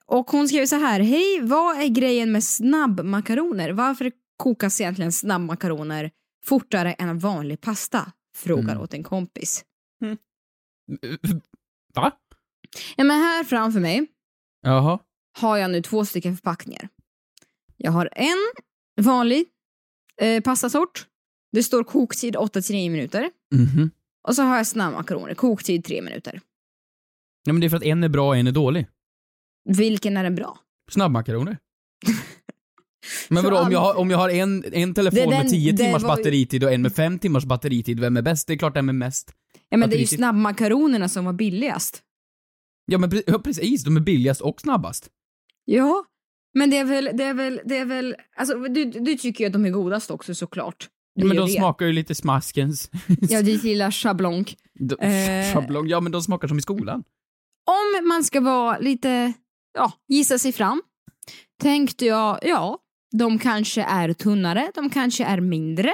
Och 0.05 0.31
hon 0.31 0.47
skriver 0.47 0.65
så 0.65 0.75
här. 0.75 0.99
Hej, 0.99 1.39
vad 1.41 1.81
är 1.81 1.87
grejen 1.87 2.31
med 2.31 2.43
snabbmakaroner? 2.43 3.69
Varför 3.71 4.11
kokas 4.37 4.81
egentligen 4.81 5.11
snabbmakaroner 5.11 6.11
fortare 6.45 6.93
än 6.93 7.19
vanlig 7.19 7.61
pasta? 7.61 8.11
Frågar 8.35 8.71
Mm. 8.71 8.81
åt 8.81 8.93
en 8.93 9.03
kompis. 9.03 9.65
Va? 11.95 12.11
Ja, 12.95 13.03
men 13.03 13.19
här 13.19 13.43
framför 13.43 13.79
mig 13.79 14.07
Jaha. 14.61 14.99
har 15.39 15.57
jag 15.57 15.71
nu 15.71 15.81
två 15.81 16.05
stycken 16.05 16.35
förpackningar. 16.37 16.89
Jag 17.77 17.91
har 17.91 18.09
en 18.11 18.37
vanlig 19.01 19.45
eh, 20.21 20.41
pastasort. 20.43 21.07
Det 21.51 21.63
står 21.63 21.83
koktid 21.83 22.35
8-9 22.35 22.89
minuter. 22.89 23.29
Mhm. 23.55 23.91
Och 24.27 24.35
så 24.35 24.41
har 24.43 24.57
jag 24.57 24.67
snabbmakaroner, 24.67 25.33
koktid 25.33 25.85
3 25.85 26.01
minuter. 26.01 26.41
Ja 27.45 27.53
men 27.53 27.59
det 27.61 27.67
är 27.67 27.69
för 27.69 27.77
att 27.77 27.83
en 27.83 28.03
är 28.03 28.09
bra 28.09 28.27
och 28.27 28.37
en 28.37 28.47
är 28.47 28.51
dålig. 28.51 28.87
Vilken 29.69 30.17
är 30.17 30.23
den 30.23 30.35
bra? 30.35 30.57
Snabbmakaroner. 30.91 31.57
Men 33.29 33.43
vadå, 33.43 33.57
om 33.59 33.71
jag, 33.71 33.79
har, 33.79 33.95
om 33.97 34.09
jag 34.09 34.17
har 34.17 34.29
en, 34.29 34.63
en 34.73 34.93
telefon 34.93 35.19
den- 35.19 35.29
med 35.29 35.49
10 35.49 35.71
det 35.71 35.77
timmars 35.77 36.01
var 36.01 36.09
batteritid 36.17 36.63
och 36.63 36.71
en 36.73 36.81
med 36.81 36.95
5 36.95 37.19
timmars 37.19 37.45
batteritid, 37.45 37.99
vem 37.99 38.17
är 38.17 38.21
bäst? 38.21 38.47
Det 38.47 38.53
är 38.53 38.57
klart 38.57 38.73
den 38.73 38.85
med 38.85 38.95
mest. 38.95 39.33
Ja 39.69 39.77
men 39.77 39.89
det 39.89 39.95
är 39.95 39.99
ju 39.99 40.07
snabbmakaronerna 40.07 41.09
som 41.09 41.25
var 41.25 41.33
billigast. 41.33 42.01
Ja 42.85 42.97
men 42.97 43.11
ja, 43.27 43.39
precis, 43.39 43.83
de 43.83 43.97
är 43.97 44.01
billigast 44.01 44.41
och 44.41 44.61
snabbast. 44.61 45.09
Ja, 45.65 46.05
men 46.53 46.69
det 46.69 46.77
är 46.77 46.85
väl, 46.85 47.09
det 47.13 47.23
är 47.23 47.33
väl, 47.33 47.61
det 47.65 47.77
är 47.77 47.85
väl, 47.85 48.15
alltså 48.35 48.57
du, 48.59 48.85
du 48.85 49.15
tycker 49.17 49.43
ju 49.43 49.47
att 49.47 49.53
de 49.53 49.65
är 49.65 49.69
godast 49.69 50.11
också 50.11 50.35
såklart. 50.35 50.89
Ja, 51.13 51.25
men 51.25 51.37
de 51.37 51.45
det. 51.45 51.51
smakar 51.51 51.85
ju 51.85 51.93
lite 51.93 52.15
smaskens. 52.15 52.89
Ja, 53.21 53.41
ditt 53.41 53.63
lilla 53.63 53.91
schablonk. 53.91 54.55
De, 54.79 54.99
Eh. 55.05 55.53
Schablon, 55.53 55.87
ja 55.87 55.99
men 56.01 56.11
de 56.11 56.21
smakar 56.21 56.47
som 56.47 56.57
i 56.57 56.61
skolan. 56.61 57.03
Om 58.01 58.07
man 58.07 58.23
ska 58.23 58.41
vara 58.41 58.77
lite, 58.79 59.33
ja, 59.73 59.91
gissa 60.07 60.39
sig 60.39 60.51
fram, 60.51 60.81
tänkte 61.61 62.05
jag, 62.05 62.39
ja, 62.41 62.77
de 63.17 63.39
kanske 63.39 63.81
är 63.83 64.13
tunnare, 64.13 64.71
de 64.75 64.89
kanske 64.89 65.23
är 65.25 65.39
mindre 65.39 65.93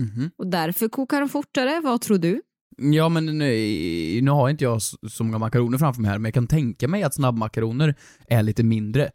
Mhm. 0.00 0.30
och 0.38 0.46
därför 0.46 0.88
kokar 0.88 1.20
de 1.20 1.28
fortare. 1.28 1.80
Vad 1.80 2.00
tror 2.00 2.18
du? 2.18 2.42
Ja 2.76 3.08
men 3.08 3.26
nu, 3.26 4.20
nu 4.22 4.30
har 4.30 4.48
inte 4.50 4.64
jag 4.64 4.82
så 5.10 5.24
många 5.24 5.38
makaroner 5.38 5.78
framför 5.78 6.02
mig 6.02 6.10
här, 6.10 6.18
men 6.18 6.24
jag 6.24 6.34
kan 6.34 6.46
tänka 6.46 6.88
mig 6.88 7.02
att 7.02 7.14
snabbmakaroner 7.14 7.94
är 8.28 8.42
lite 8.42 8.62
mindre 8.62 9.10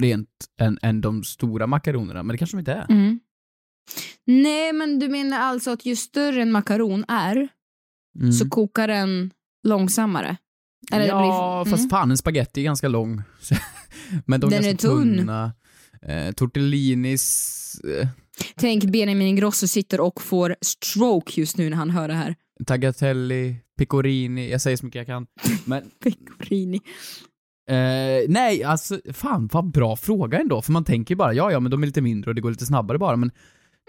rent 0.00 0.28
än, 0.60 0.78
än 0.82 1.00
de 1.00 1.24
stora 1.24 1.66
makaronerna, 1.66 2.22
men 2.22 2.34
det 2.34 2.38
kanske 2.38 2.56
de 2.56 2.58
inte 2.58 2.72
är. 2.72 2.86
Mm. 2.90 3.20
Nej, 4.26 4.72
men 4.72 4.98
du 4.98 5.08
menar 5.08 5.38
alltså 5.40 5.70
att 5.70 5.86
ju 5.86 5.96
större 5.96 6.42
en 6.42 6.52
makaron 6.52 7.04
är 7.08 7.48
Mm. 8.18 8.32
så 8.32 8.48
kokar 8.48 8.88
den 8.88 9.30
långsammare? 9.68 10.36
Eller 10.92 11.06
ja, 11.06 11.62
blir- 11.64 11.70
fast 11.70 11.80
mm. 11.80 11.90
fan 11.90 12.10
en 12.10 12.16
spaghetti 12.18 12.60
är 12.60 12.64
ganska 12.64 12.88
lång. 12.88 13.22
men 14.26 14.40
de 14.40 14.46
är 14.46 14.50
Den 14.50 14.64
är 14.64 14.68
ganska 14.70 14.88
tunn. 14.88 15.16
tunna. 15.18 15.52
Eh, 16.02 16.32
tortellinis, 16.32 17.80
eh, 18.00 18.08
Tänk 18.56 18.84
Benjamin 18.84 19.26
Ingrosso 19.28 19.68
sitter 19.68 20.00
och 20.00 20.22
får 20.22 20.56
stroke 20.60 21.40
just 21.40 21.56
nu 21.56 21.70
när 21.70 21.76
han 21.76 21.90
hör 21.90 22.08
det 22.08 22.14
här. 22.14 22.34
tagliatelle, 22.66 23.54
pecorini, 23.78 24.50
jag 24.50 24.60
säger 24.60 24.76
så 24.76 24.84
mycket 24.86 24.98
jag 24.98 25.06
kan. 25.06 25.26
Men 25.64 25.90
Pecorini. 26.02 26.80
Eh, 27.70 28.24
nej, 28.28 28.64
alltså 28.64 29.00
fan 29.12 29.48
vad 29.52 29.70
bra 29.70 29.96
fråga 29.96 30.38
ändå, 30.40 30.62
för 30.62 30.72
man 30.72 30.84
tänker 30.84 31.14
ju 31.14 31.16
bara 31.16 31.34
ja, 31.34 31.52
ja, 31.52 31.60
men 31.60 31.70
de 31.70 31.82
är 31.82 31.86
lite 31.86 32.00
mindre 32.00 32.30
och 32.30 32.34
det 32.34 32.40
går 32.40 32.50
lite 32.50 32.66
snabbare 32.66 32.98
bara, 32.98 33.16
men 33.16 33.30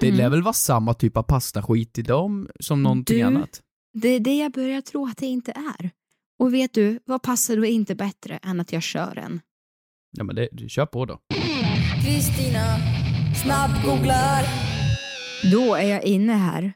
det 0.01 0.07
Mm. 0.07 0.17
lär 0.17 0.29
väl 0.29 0.41
vara 0.41 0.53
samma 0.53 0.93
typ 0.93 1.17
av 1.17 1.23
pastaskit 1.23 1.97
i 1.97 2.01
dem 2.01 2.49
som 2.59 2.83
någonting 2.83 3.17
Du- 3.17 3.23
annat? 3.23 3.61
Det 3.93 4.07
är 4.09 4.19
det 4.19 4.37
jag 4.37 4.51
börjar 4.51 4.81
tro 4.81 5.05
att 5.07 5.17
det 5.17 5.25
inte 5.25 5.51
är. 5.51 5.91
Och 6.39 6.53
vet 6.53 6.73
du, 6.73 6.99
vad 7.05 7.21
passar 7.21 7.55
då 7.57 7.65
inte 7.65 7.95
bättre 7.95 8.37
än 8.37 8.59
att 8.59 8.71
jag 8.73 8.83
kör 8.83 9.17
en? 9.17 9.41
Ja 10.17 10.23
men 10.23 10.35
det, 10.35 10.69
kör 10.69 10.85
på 10.85 11.05
då. 11.05 11.19
Kristina 12.05 12.77
snabbgooglar. 13.43 14.43
Då 15.51 15.75
är 15.75 15.87
jag 15.89 16.03
inne 16.03 16.33
här 16.33 16.73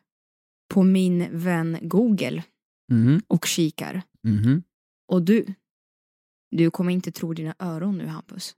på 0.73 0.83
min 0.83 1.27
vän 1.39 1.77
Google 1.81 2.43
Mhm, 2.91 3.21
och 3.27 3.45
kikar. 3.45 4.01
mhm. 4.23 4.63
Och 5.07 5.21
du, 5.21 5.45
du 6.51 6.71
kommer 6.71 6.93
inte 6.93 7.11
tro 7.11 7.33
dina 7.33 7.55
öron 7.59 7.97
nu 7.97 8.07
Hampus. 8.07 8.55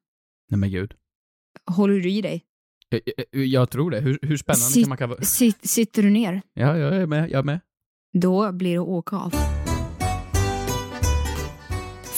Nej 0.49 0.59
men 0.59 0.71
gud. 0.71 0.93
Håller 1.65 1.99
du 1.99 2.11
i 2.11 2.21
dig? 2.21 2.43
Jag, 2.89 3.01
jag, 3.31 3.45
jag 3.45 3.69
tror 3.69 3.91
det. 3.91 3.99
Hur, 3.99 4.19
hur 4.21 4.37
spännande 4.37 4.65
Sitt- 4.65 4.83
kan 4.83 4.89
man 4.89 4.97
kan 4.97 5.09
vara? 5.09 5.21
Sitt, 5.21 5.69
sitter 5.69 6.03
du 6.03 6.09
ner? 6.09 6.41
Ja, 6.53 6.77
jag 6.77 6.95
är 6.95 7.05
med, 7.05 7.29
jag 7.29 7.39
är 7.39 7.43
med. 7.43 7.59
Då 8.13 8.51
blir 8.51 8.71
det 8.73 8.79
åka 8.79 9.15
av. 9.15 9.33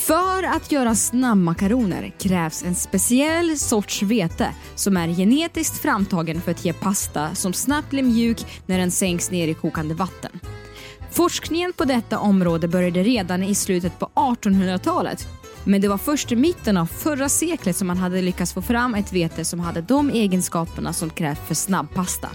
För 0.08 0.44
att 0.44 0.72
göra 0.72 0.96
snabbmakaroner 0.96 2.14
krävs 2.20 2.64
en 2.64 2.76
speciell 2.76 3.60
sorts 3.60 4.02
vete 4.04 4.52
som 4.76 4.98
är 4.98 5.08
genetiskt 5.08 5.78
framtagen 5.78 6.42
för 6.42 6.52
att 6.52 6.66
ge 6.66 6.74
pasta 6.74 7.36
som 7.36 7.54
snabbt 7.54 7.90
blir 7.90 8.04
mjuk 8.04 8.46
när 8.66 8.78
den 8.78 8.92
sänks 8.92 9.32
ner 9.32 9.48
i 9.48 9.54
kokande 9.54 9.94
vatten. 9.94 10.32
Forskningen 11.12 11.74
på 11.74 11.86
detta 11.86 12.20
område 12.20 12.68
började 12.68 13.04
redan 13.04 13.44
i 13.44 13.56
slutet 13.56 14.00
på 14.00 14.10
1800-talet 14.16 15.28
men 15.64 15.82
det 15.82 15.88
var 15.88 15.98
först 15.98 16.32
i 16.32 16.36
mitten 16.36 16.78
av 16.78 16.86
förra 16.86 17.30
seklet 17.30 17.76
som 17.76 17.88
man 17.88 17.98
hade 17.98 18.22
lyckats 18.22 18.54
få 18.54 18.62
fram 18.62 18.96
ett 18.96 19.14
vete 19.14 19.46
som 19.46 19.60
hade 19.60 19.82
de 19.82 20.10
egenskaperna 20.10 20.94
som 20.94 21.10
krävs 21.10 21.40
för 21.48 21.56
snabbpasta. 21.56 22.30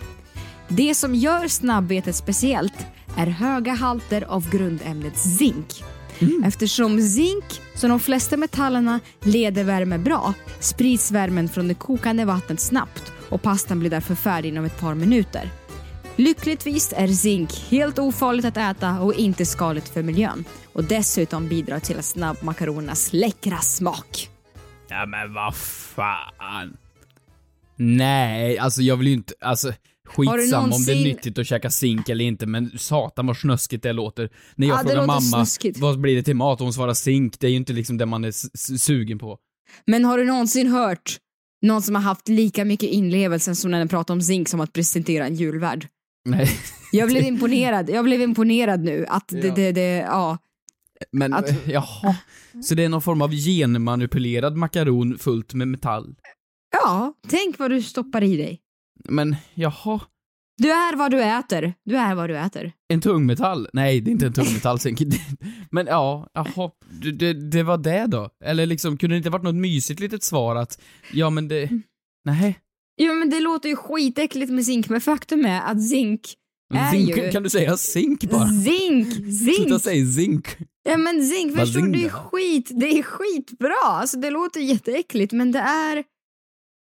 Det 0.68 0.94
som 0.94 1.14
gör 1.14 1.48
snabbvetet 1.48 2.16
speciellt 2.16 2.86
är 3.16 3.26
höga 3.26 3.72
halter 3.72 4.24
av 4.28 4.50
grundämnet 4.50 5.18
zink. 5.18 5.82
Eftersom 6.44 7.02
zink, 7.02 7.44
som 7.74 7.90
de 7.90 8.00
flesta 8.00 8.36
metallerna, 8.36 9.00
leder 9.20 9.64
värme 9.64 9.98
bra 9.98 10.34
sprids 10.60 11.10
värmen 11.10 11.48
från 11.48 11.68
det 11.68 11.74
kokande 11.74 12.24
vattnet 12.24 12.60
snabbt 12.60 13.12
och 13.28 13.42
pastan 13.42 13.80
blir 13.80 13.90
därför 13.90 14.14
färdig 14.14 14.48
inom 14.48 14.64
ett 14.64 14.80
par 14.80 14.94
minuter. 14.94 15.50
Lyckligtvis 16.16 16.94
är 16.96 17.08
zink 17.08 17.52
helt 17.70 17.98
ofarligt 17.98 18.44
att 18.44 18.56
äta 18.56 19.00
och 19.00 19.14
inte 19.14 19.46
skadligt 19.46 19.88
för 19.88 20.02
miljön 20.02 20.44
och 20.72 20.84
dessutom 20.84 21.48
bidrar 21.48 21.78
till 21.78 22.02
snabbmakaronernas 22.02 23.12
läckra 23.12 23.58
smak. 23.58 24.28
Ja 24.88 25.06
men 25.06 25.34
vad 25.34 25.56
fan. 25.56 26.76
Nej, 27.76 28.58
alltså 28.58 28.82
jag 28.82 28.96
vill 28.96 29.06
ju 29.06 29.12
inte, 29.12 29.34
alltså 29.40 29.72
Skitsam 30.16 30.34
om 30.64 30.70
det 30.70 30.92
är 30.92 30.94
någonsin- 30.96 31.04
nyttigt 31.04 31.38
att 31.38 31.46
käka 31.46 31.70
zink 31.70 32.08
eller 32.08 32.24
inte, 32.24 32.46
men 32.46 32.70
satan 32.78 33.26
vad 33.26 33.36
snuskigt 33.36 33.82
det 33.82 33.92
låter. 33.92 34.30
När 34.54 34.66
jag 34.68 34.78
Ja, 34.78 34.82
frågar 34.82 35.06
mamma, 35.06 35.20
snuskigt. 35.20 35.78
vad 35.78 36.00
blir 36.00 36.16
det 36.16 36.22
till 36.22 36.36
mat? 36.36 36.60
Och 36.60 36.64
hon 36.66 36.72
svarar 36.72 36.94
zink, 36.94 37.40
det 37.40 37.46
är 37.46 37.50
ju 37.50 37.56
inte 37.56 37.72
liksom 37.72 37.96
det 37.98 38.06
man 38.06 38.24
är 38.24 38.32
sugen 38.78 39.18
på. 39.18 39.38
Men 39.86 40.04
har 40.04 40.18
du 40.18 40.24
någonsin 40.24 40.66
hört 40.68 41.18
någon 41.62 41.82
som 41.82 41.94
har 41.94 42.02
haft 42.02 42.28
lika 42.28 42.64
mycket 42.64 42.90
inlevelse 42.90 43.54
som 43.54 43.70
när 43.70 43.78
den 43.78 43.88
pratar 43.88 44.14
om 44.14 44.22
zink 44.22 44.48
som 44.48 44.60
att 44.60 44.72
presentera 44.72 45.26
en 45.26 45.34
julvärd? 45.34 45.86
Nej. 46.24 46.48
Jag 46.92 47.08
blev 47.08 47.22
imponerad, 47.24 47.90
jag 47.90 48.04
blev 48.04 48.20
imponerad 48.22 48.80
nu 48.84 49.06
att 49.08 49.28
det, 49.28 49.46
Ja. 49.46 49.54
det, 49.54 49.72
det 49.72 49.96
ja. 49.96 50.38
Men, 51.12 51.32
Att- 51.32 51.54
jaha. 51.66 52.16
Så 52.64 52.74
det 52.74 52.84
är 52.84 52.88
någon 52.88 53.02
form 53.02 53.22
av 53.22 53.30
genmanipulerad 53.32 54.56
makaron 54.56 55.18
fullt 55.18 55.54
med 55.54 55.68
metall? 55.68 56.14
Ja, 56.72 57.14
tänk 57.28 57.58
vad 57.58 57.70
du 57.70 57.82
stoppar 57.82 58.22
i 58.22 58.36
dig. 58.36 58.60
Men, 59.04 59.36
jaha. 59.54 60.00
Du 60.56 60.70
är 60.70 60.96
vad 60.96 61.10
du 61.10 61.22
äter, 61.22 61.74
du 61.84 61.96
är 61.96 62.14
vad 62.14 62.30
du 62.30 62.38
äter. 62.38 62.72
En 62.88 63.00
tungmetall? 63.00 63.68
Nej, 63.72 64.00
det 64.00 64.10
är 64.10 64.12
inte 64.12 64.26
en 64.26 64.32
tungmetall. 64.32 64.78
Men 65.70 65.86
ja, 65.86 66.28
jaha. 66.32 66.70
Det, 67.12 67.32
det, 67.32 67.62
var 67.62 67.78
det 67.78 68.06
då? 68.06 68.30
Eller 68.44 68.66
liksom, 68.66 68.96
kunde 68.96 69.14
det 69.14 69.18
inte 69.18 69.30
varit 69.30 69.42
något 69.42 69.54
mysigt 69.54 70.00
litet 70.00 70.24
svar 70.24 70.56
att, 70.56 70.80
ja 71.12 71.30
men 71.30 71.48
det, 71.48 71.70
nej. 72.24 72.58
Ja 72.96 73.12
men 73.12 73.30
det 73.30 73.40
låter 73.40 73.68
ju 73.68 73.76
skitäckligt 73.76 74.52
med 74.52 74.64
zink 74.64 74.88
men 74.88 75.00
faktum 75.00 75.44
är 75.44 75.60
att 75.60 75.88
zink 75.88 76.36
är 76.74 76.90
Zink, 76.90 77.16
ju... 77.16 77.30
kan 77.30 77.42
du 77.42 77.50
säga 77.50 77.76
zink 77.76 78.30
bara? 78.30 78.48
Zink! 78.48 79.14
Sluta 79.14 79.68
Zink! 79.68 79.82
säga 79.82 80.06
zink. 80.06 80.56
Ja 80.82 80.96
men 80.96 81.26
zink, 81.26 81.56
förstår 81.58 81.80
du? 81.80 81.92
Det 81.92 82.04
är 82.04 82.08
skit, 82.08 82.70
det 82.70 82.98
är 82.98 83.02
skitbra. 83.02 83.74
Alltså 83.84 84.16
det 84.18 84.30
låter 84.30 84.60
jätteäckligt 84.60 85.32
men 85.32 85.52
det 85.52 85.58
är... 85.58 86.04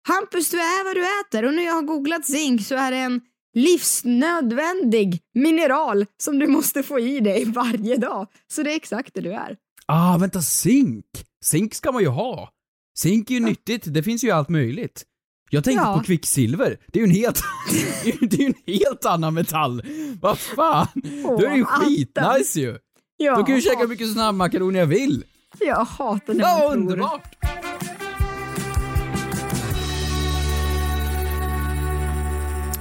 Hampus, 0.08 0.50
du 0.50 0.56
är 0.60 0.84
vad 0.84 0.94
du 0.96 1.20
äter 1.20 1.48
och 1.48 1.54
när 1.54 1.62
jag 1.62 1.72
har 1.72 1.82
googlat 1.82 2.26
zink 2.26 2.66
så 2.66 2.74
är 2.74 2.90
det 2.90 2.96
en 2.96 3.20
livsnödvändig 3.54 5.20
mineral 5.34 6.06
som 6.22 6.38
du 6.38 6.46
måste 6.46 6.82
få 6.82 6.98
i 7.00 7.20
dig 7.20 7.44
varje 7.46 7.96
dag. 7.96 8.26
Så 8.52 8.62
det 8.62 8.72
är 8.72 8.76
exakt 8.76 9.14
det 9.14 9.20
du 9.20 9.32
är. 9.32 9.56
Ah, 9.86 10.18
vänta, 10.18 10.42
zink! 10.42 11.04
Zink 11.44 11.74
ska 11.74 11.92
man 11.92 12.02
ju 12.02 12.08
ha. 12.08 12.50
Zink 12.98 13.30
är 13.30 13.34
ju 13.34 13.40
nyttigt, 13.40 13.82
det 13.94 14.02
finns 14.02 14.24
ju 14.24 14.30
allt 14.30 14.48
möjligt. 14.48 15.04
Jag 15.50 15.64
tänkte 15.64 15.84
Ja. 15.86 15.98
på 15.98 16.04
kvicksilver, 16.04 16.78
det 16.92 16.98
är 17.00 17.06
ju 17.06 17.08
en 17.10 17.16
helt, 17.16 17.42
det 18.02 18.10
är 18.10 18.12
ju- 18.20 18.28
är 18.28 18.36
ju 18.40 18.46
en 18.46 18.74
helt 18.74 19.04
annan 19.04 19.34
metall. 19.34 19.82
Vad 20.20 20.38
fan! 20.38 20.86
Är 20.94 21.48
det 21.50 21.56
ju 21.56 21.62
Åh, 21.62 21.68
skitnice 21.68 22.60
ju! 22.60 22.78
Ja, 23.16 23.36
Då 23.36 23.42
kan 23.44 23.54
jag 23.54 23.56
ju 23.62 23.62
käka 23.70 23.78
hur 23.80 23.88
mycket 23.88 24.12
snabbmakaroner 24.12 24.80
jag 24.80 24.86
vill. 24.86 25.24
Jag 25.60 25.84
hatar 25.84 26.34
när 26.34 26.40
Ja, 26.44 26.58
man 26.58 26.60
tror... 26.70 26.80
underbart! 26.80 27.36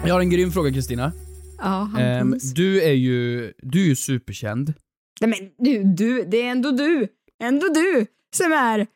Jag 0.05 0.13
har 0.13 0.21
en 0.21 0.29
grym 0.29 0.51
fråga 0.51 0.71
Kristina. 0.71 1.11
Ja, 1.57 1.89
Hampus. 1.93 2.53
du 2.53 2.81
är 2.81 2.93
ju, 2.93 3.53
du 3.57 3.81
är 3.81 3.85
ju 3.85 3.95
superkänd. 3.95 4.73
Nej 5.21 5.29
men 5.29 5.65
du, 5.65 5.83
du, 5.83 6.23
det 6.23 6.41
är 6.41 6.51
ändå 6.51 6.71
du, 6.71 7.07
ändå 7.43 7.67
du 7.67 8.05
som 8.35 8.51
är 8.51 8.87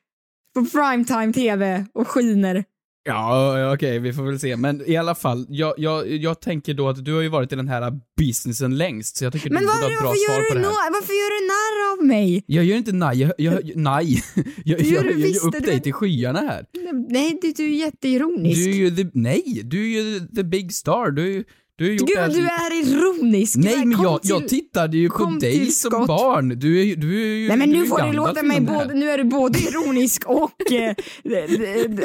på 0.53 0.65
primetime 0.65 1.33
tv 1.33 1.85
och 1.93 2.07
skiner. 2.07 2.63
Ja, 3.05 3.73
okej, 3.73 3.99
vi 3.99 4.13
får 4.13 4.23
väl 4.23 4.39
se. 4.39 4.55
Men 4.57 4.81
i 4.89 4.97
alla 4.97 5.15
fall, 5.15 5.45
jag, 5.49 5.73
jag, 5.77 6.07
jag 6.07 6.39
tänker 6.41 6.73
då 6.73 6.89
att 6.89 7.05
du 7.05 7.13
har 7.13 7.21
ju 7.21 7.27
varit 7.29 7.51
i 7.51 7.55
den 7.55 7.67
här 7.67 7.91
businessen 8.17 8.77
längst, 8.77 9.17
så 9.17 9.23
jag 9.25 9.33
tycker 9.33 9.49
Men 9.49 9.61
du 9.61 9.67
borde 9.67 9.79
ha 9.81 9.91
ett 9.91 9.99
bra 9.99 10.07
varför, 10.09 10.19
svar 10.25 10.35
gör 10.41 10.49
på 10.49 10.53
du 10.55 10.59
det 10.59 10.65
här. 10.67 10.91
varför 10.93 11.13
gör 11.13 11.39
du 11.39 11.47
narr 11.47 11.91
av 11.93 12.05
mig? 12.07 12.43
Jag 12.47 12.65
gör 12.65 12.77
inte 12.77 12.91
nej, 12.91 13.19
jag, 13.19 13.31
jag, 13.37 13.71
nej. 13.75 14.23
Jag, 14.65 14.79
Du 14.79 14.85
jag, 14.85 15.05
jag 15.05 15.13
visst, 15.13 15.45
upp 15.45 15.51
det- 15.51 15.59
dig 15.59 15.81
till 15.81 15.93
skyarna 15.93 16.39
här. 16.39 16.65
Nej, 17.09 17.39
du, 17.41 17.51
du 17.51 17.63
är 17.63 17.69
jätteironisk. 17.77 18.57
Du 18.65 18.69
är 18.71 18.75
ju 18.75 18.91
the, 18.95 19.05
nej, 19.13 19.61
du 19.63 19.83
är 19.97 20.03
ju 20.03 20.19
the 20.19 20.43
big 20.43 20.73
star. 20.73 21.11
Du, 21.11 21.23
är 21.23 21.27
ju- 21.31 21.43
du 21.75 21.83
har 21.85 21.91
gjort 21.91 22.07
Gud 22.07 22.17
det 22.17 22.21
här 22.51 22.69
du 22.69 22.77
är 22.77 22.97
ironisk. 22.97 23.55
Nej 23.57 23.85
Men 23.85 24.01
jag, 24.01 24.21
till- 24.21 24.29
jag 24.29 24.47
tittade 24.47 24.97
ju 24.97 25.09
på 25.09 25.25
dig 25.41 25.65
som 25.71 25.91
skott. 25.91 26.07
barn. 26.07 26.49
Du 26.59 26.81
är 26.91 26.95
du 26.95 27.21
är 27.23 27.35
ju 27.35 27.47
Nej 27.47 27.57
men 27.57 27.69
nu 27.69 27.85
får 27.85 28.01
du 28.07 28.13
låta 28.13 28.43
mig 28.43 28.61
både, 28.61 28.93
nu 28.93 29.09
är 29.09 29.17
du 29.17 29.23
både 29.23 29.59
ironisk 29.59 30.23
och, 30.25 30.71
eh, 30.71 30.95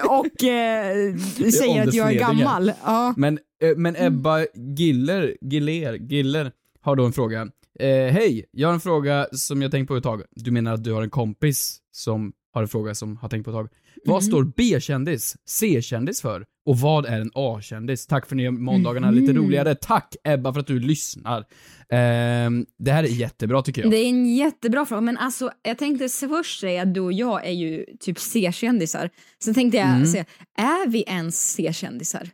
och 0.09 0.44
eh, 0.44 1.16
säger 1.52 1.88
att 1.88 1.94
jag 1.94 2.12
är 2.14 2.18
gammal. 2.18 2.72
Ja. 2.85 3.14
Men, 3.16 3.38
eh, 3.62 3.76
men 3.76 3.96
Ebba 3.96 4.46
Giller, 4.76 5.37
Giller, 5.40 5.94
Giller 5.94 6.52
har 6.81 6.96
då 6.96 7.04
en 7.04 7.12
fråga. 7.12 7.40
Eh, 7.81 7.87
Hej, 7.88 8.44
jag 8.50 8.68
har 8.68 8.74
en 8.74 8.81
fråga 8.81 9.26
som 9.33 9.62
jag 9.62 9.70
tänkt 9.70 9.88
på 9.88 9.96
ett 9.96 10.02
tag. 10.02 10.22
Du 10.31 10.50
menar 10.50 10.74
att 10.74 10.85
du 10.85 10.92
har 10.92 11.02
en 11.02 11.11
kompis 11.11 11.78
som 11.92 12.33
har 12.54 12.62
en 12.62 12.68
fråga 12.68 12.94
som 12.94 13.16
har 13.16 13.28
tänkt 13.28 13.44
på 13.44 13.50
ett 13.50 13.54
tag. 13.57 13.68
Vad 14.04 14.22
Mm. 14.22 14.31
står 14.31 14.52
B-kändis, 14.57 15.37
C-kändis 15.48 16.22
för? 16.22 16.44
Och 16.68 16.78
vad 16.78 17.07
är 17.07 17.20
en 17.20 17.31
A-kändis? 17.35 18.07
Tack 18.07 18.26
för 18.26 18.35
att 18.35 18.37
ni 18.37 18.42
gör 18.42 18.50
måndagarna 18.50 19.11
lite 19.11 19.33
Mhm. 19.33 19.42
roligare. 19.44 19.74
Tack 19.74 20.16
Ebba 20.24 20.52
för 20.52 20.61
att 20.61 20.66
du 20.66 20.81
lyssnar. 20.81 21.44
Ehm, 21.92 22.66
det 22.78 22.92
här 22.92 23.04
är 23.04 23.09
jättebra 23.09 23.62
tycker 23.62 23.83
jag. 23.83 23.90
Det 23.90 23.96
är 23.96 24.09
en 24.09 24.37
jättebra 24.37 24.87
fråga, 24.87 25.00
men 25.00 25.16
alltså 25.18 25.50
jag 25.62 25.78
tänkte 25.78 26.09
först 26.09 26.61
säga 26.61 26.83
att 26.83 26.94
du 26.94 27.00
och 27.00 27.12
jag 27.12 27.46
är 27.46 27.52
ju 27.52 27.85
typ 28.00 28.18
C-kändisar. 28.18 29.11
Sen 29.44 29.54
tänkte 29.54 29.78
jag 29.78 29.88
Mm. 29.88 30.07
säga, 30.07 30.24
är 30.59 30.88
vi 30.88 31.02
ens 31.07 31.52
C-kändisar? 31.52 32.31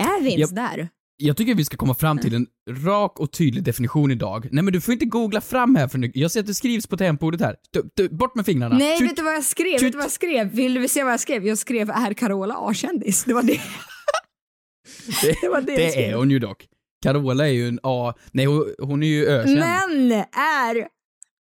Är 0.00 0.22
vi 0.22 0.30
ens 0.30 0.50
Japp. 0.52 0.70
där? 0.76 0.88
Jag 1.24 1.36
tycker 1.36 1.54
vi 1.54 1.64
ska 1.64 1.76
komma 1.76 1.94
fram 1.94 2.18
till 2.18 2.34
en 2.34 2.46
rak 2.70 3.20
och 3.20 3.32
tydlig 3.32 3.64
definition 3.64 4.10
idag. 4.10 4.48
Nej 4.52 4.64
men 4.64 4.72
du 4.72 4.80
får 4.80 4.92
inte 4.92 5.04
googla 5.04 5.40
fram 5.40 5.76
här 5.76 5.88
för 5.88 5.98
nu. 5.98 6.10
Jag 6.14 6.30
ser 6.30 6.40
att 6.40 6.46
det 6.46 6.54
skrivs 6.54 6.86
på 6.86 6.96
tangentbordet 6.96 7.40
här. 7.40 7.56
Du, 7.70 7.90
du, 7.94 8.08
bort 8.08 8.34
med 8.34 8.46
fingrarna. 8.46 8.78
Nej, 8.78 8.98
Tjut. 8.98 9.10
vet 9.10 9.16
du 9.16 9.22
vad 9.22 9.34
jag 9.34 9.44
skrev? 9.44 9.78
Tjut. 9.78 9.82
Vet 9.82 9.92
du 9.92 9.98
vad 9.98 10.04
jag 10.04 10.12
skrev? 10.12 10.50
Vill 10.50 10.74
du 10.74 10.88
se 10.88 11.04
vad 11.04 11.12
jag 11.12 11.20
skrev? 11.20 11.46
Jag 11.46 11.58
skrev 11.58 11.90
är 11.90 12.14
Carola 12.14 12.54
A-kändis. 12.58 13.24
Det 13.24 13.34
var 13.34 13.42
det. 13.42 13.60
Det, 15.22 15.36
Det 15.40 15.48
var 15.48 15.60
det 15.60 15.76
det 15.76 16.06
är 16.06 16.14
hon 16.14 16.30
ju 16.30 16.38
dock. 16.38 16.66
Carola 17.02 17.48
är 17.48 17.52
ju 17.52 17.68
en 17.68 17.80
A... 17.82 18.14
Nej, 18.32 18.46
hon, 18.46 18.74
hon 18.78 19.02
är 19.02 19.06
ju 19.06 19.26
ökänd. 19.26 19.58
Men 19.58 20.12
är 20.32 20.88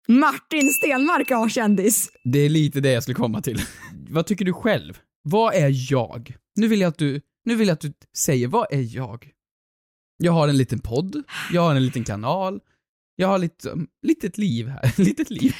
Martin 0.07 0.69
Stenmark 0.69 1.31
A-kändis? 1.31 2.09
Det 2.23 2.39
är 2.39 2.49
lite 2.49 2.79
det 2.79 2.91
jag 2.91 3.03
skulle 3.03 3.15
komma 3.15 3.41
till. 3.41 3.61
vad 4.09 4.25
tycker 4.25 4.45
du 4.45 4.53
själv? 4.53 4.99
Vad 5.23 5.53
är 5.55 5.91
jag? 5.91 6.35
Nu 6.55 6.67
vill 6.67 6.81
jag 6.81 6.89
att 6.89 6.97
du, 6.97 7.21
nu 7.45 7.55
vill 7.55 7.67
jag 7.67 7.73
att 7.73 7.81
du 7.81 7.93
säger, 8.17 8.47
vad 8.47 8.67
är 8.71 8.95
jag? 8.95 9.31
Jag 10.17 10.31
har 10.31 10.47
en 10.47 10.57
liten 10.57 10.79
podd, 10.79 11.23
jag 11.51 11.61
har 11.61 11.75
en 11.75 11.85
liten 11.85 12.03
kanal, 12.03 12.59
jag 13.15 13.27
har 13.27 13.37
lite, 13.37 13.71
mm, 13.71 13.87
litet 14.01 14.37
liv 14.37 14.67
här, 14.67 14.93
litet 15.03 15.29
liv. 15.29 15.55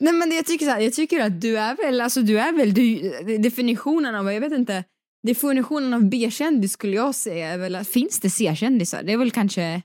Nej 0.00 0.12
men 0.12 0.30
jag 0.30 0.46
tycker 0.46 0.66
så 0.66 0.70
här, 0.70 0.80
jag 0.80 0.92
tycker 0.92 1.20
att 1.20 1.40
du 1.40 1.58
är 1.58 1.76
väl, 1.76 2.00
alltså 2.00 2.22
du 2.22 2.38
är 2.38 2.52
väl, 2.52 2.74
du, 2.74 3.12
eh, 3.12 3.40
definitionen 3.40 4.14
av, 4.14 4.32
jag 4.32 4.40
vet 4.40 4.52
inte, 4.52 4.84
definitionen 5.22 5.94
av 5.94 6.08
B-kändis 6.08 6.72
skulle 6.72 6.96
jag 6.96 7.14
säga 7.14 7.48
är 7.48 7.58
väl 7.58 7.74
att 7.74 7.88
finns 7.88 8.20
det 8.20 8.30
C-kändisar? 8.30 9.02
Det 9.02 9.12
är 9.12 9.16
väl 9.16 9.30
kanske, 9.30 9.82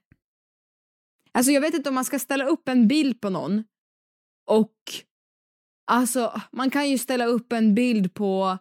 alltså 1.31 1.51
jag 1.51 1.61
vet 1.61 1.73
inte 1.73 1.89
om 1.89 1.95
man 1.95 2.05
ska 2.05 2.19
ställa 2.19 2.45
upp 2.45 2.67
en 2.67 2.87
bild 2.87 3.21
på 3.21 3.29
någon 3.29 3.63
och 4.49 4.75
alltså 5.91 6.41
man 6.51 6.69
kan 6.69 6.89
ju 6.89 6.97
ställa 6.97 7.25
upp 7.25 7.53
en 7.53 7.75
bild 7.75 8.13
på, 8.13 8.57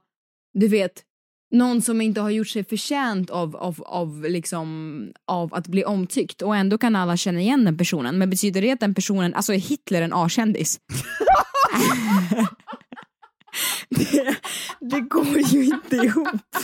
du 0.55 0.69
vet, 0.69 1.05
någon 1.53 1.83
som 1.83 2.01
inte 2.01 2.21
har 2.21 2.31
gjort 2.31 2.49
sig 2.49 2.65
förtjänt 2.65 3.31
av, 3.31 3.57
av, 3.57 3.83
av, 3.87 4.25
liksom, 4.29 5.13
av 5.27 5.55
att 5.55 5.67
bli 5.67 5.85
omtyckt 5.85 6.43
och 6.43 6.57
ändå 6.57 6.79
kan 6.79 6.97
alla 6.97 7.17
känna 7.17 7.41
igen 7.41 7.65
den 7.65 7.79
personen. 7.79 8.19
Men 8.19 8.31
betyder 8.31 8.63
det 8.63 8.71
att 8.71 8.81
den 8.81 8.95
personen, 8.95 9.35
alltså 9.35 9.55
är 9.55 9.59
Hitler 9.59 10.03
en 10.03 10.13
A-kändis? 10.13 10.81
det, 13.91 14.37
det 14.81 15.01
går 15.01 15.39
ju 15.39 15.65
inte 15.65 15.97
ihop. 15.97 16.57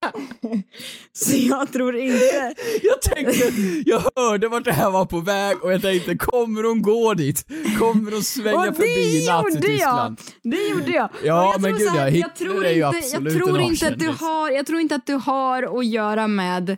Så 1.12 1.36
jag 1.36 1.72
tror 1.72 1.96
inte... 1.96 2.54
Jag 2.82 3.02
tänkte, 3.02 3.52
jag 3.86 4.02
hörde 4.16 4.48
vart 4.48 4.64
det 4.64 4.72
här 4.72 4.90
var 4.90 5.04
på 5.04 5.20
väg 5.20 5.64
och 5.64 5.72
jag 5.72 5.82
tänkte, 5.82 6.16
kommer 6.16 6.62
hon 6.62 6.82
gå 6.82 7.14
dit? 7.14 7.46
Kommer 7.78 8.12
hon 8.12 8.22
svänga 8.22 8.72
förbi 8.72 9.24
jag! 9.26 9.44
Nazityskland? 9.44 10.20
Det 10.42 10.68
gjorde 10.68 10.90
jag. 10.90 11.08
Ja, 11.24 11.52
jag 11.52 11.60
men 11.60 11.70
tror 11.70 11.78
gud, 11.78 11.88
här, 11.88 12.06
jag 12.38 12.66
är 12.66 12.74
ju 12.74 12.82
absolut 12.82 13.32
jag 13.32 13.44
tror 13.44 13.60
inte 13.60 13.88
att 13.88 13.98
du 13.98 14.08
har, 14.08 14.50
Jag 14.50 14.66
tror 14.66 14.80
inte 14.80 14.94
att 14.94 15.06
du 15.06 15.14
har 15.14 15.78
att 15.78 15.86
göra 15.86 16.26
med... 16.26 16.76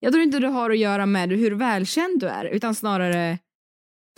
Jag 0.00 0.12
tror 0.12 0.22
inte 0.22 0.38
du 0.38 0.46
har 0.46 0.70
att 0.70 0.78
göra 0.78 1.06
med 1.06 1.30
hur 1.30 1.50
välkänd 1.50 2.20
du 2.20 2.26
är, 2.26 2.44
utan 2.44 2.74
snarare 2.74 3.38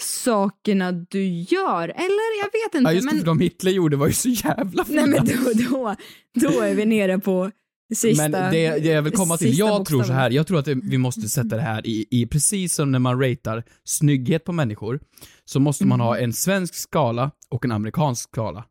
sakerna 0.00 0.92
du 0.92 1.24
gör. 1.28 1.88
Eller 1.88 2.40
jag 2.42 2.52
vet 2.52 2.74
inte. 2.74 2.90
Ja 2.90 2.92
just 2.92 3.08
det, 3.08 3.14
men, 3.14 3.18
för 3.18 3.26
de 3.26 3.40
Hitler 3.40 3.70
gjorde 3.70 3.96
var 3.96 4.06
ju 4.06 4.12
så 4.12 4.28
jävla 4.28 4.84
fina. 4.84 5.06
nej 5.06 5.10
men 5.10 5.26
då, 5.26 5.52
då, 5.70 5.96
då 6.34 6.60
är 6.60 6.74
vi 6.74 6.86
nere 6.86 7.18
på 7.18 7.50
sista... 7.94 8.28
Men 8.28 8.32
det, 8.52 8.78
det 8.78 8.88
jag 8.88 9.02
vill 9.02 9.12
komma 9.12 9.36
till, 9.36 9.58
jag 9.58 9.84
tror 9.86 10.02
så 10.02 10.12
här, 10.12 10.30
jag 10.30 10.46
tror 10.46 10.58
att 10.58 10.68
vi 10.68 10.98
måste 10.98 11.28
sätta 11.28 11.56
det 11.56 11.62
här 11.62 11.86
i, 11.86 12.06
i, 12.10 12.26
precis 12.26 12.74
som 12.74 12.92
när 12.92 12.98
man 12.98 13.20
ratear 13.20 13.64
snygghet 13.84 14.44
på 14.44 14.52
människor, 14.52 15.00
så 15.44 15.60
måste 15.60 15.86
man 15.86 16.00
Mm. 16.00 16.06
ha 16.06 16.18
en 16.18 16.32
svensk 16.32 16.74
skala 16.74 17.30
och 17.50 17.64
en 17.64 17.72
amerikansk 17.72 18.22
skala. 18.30 18.64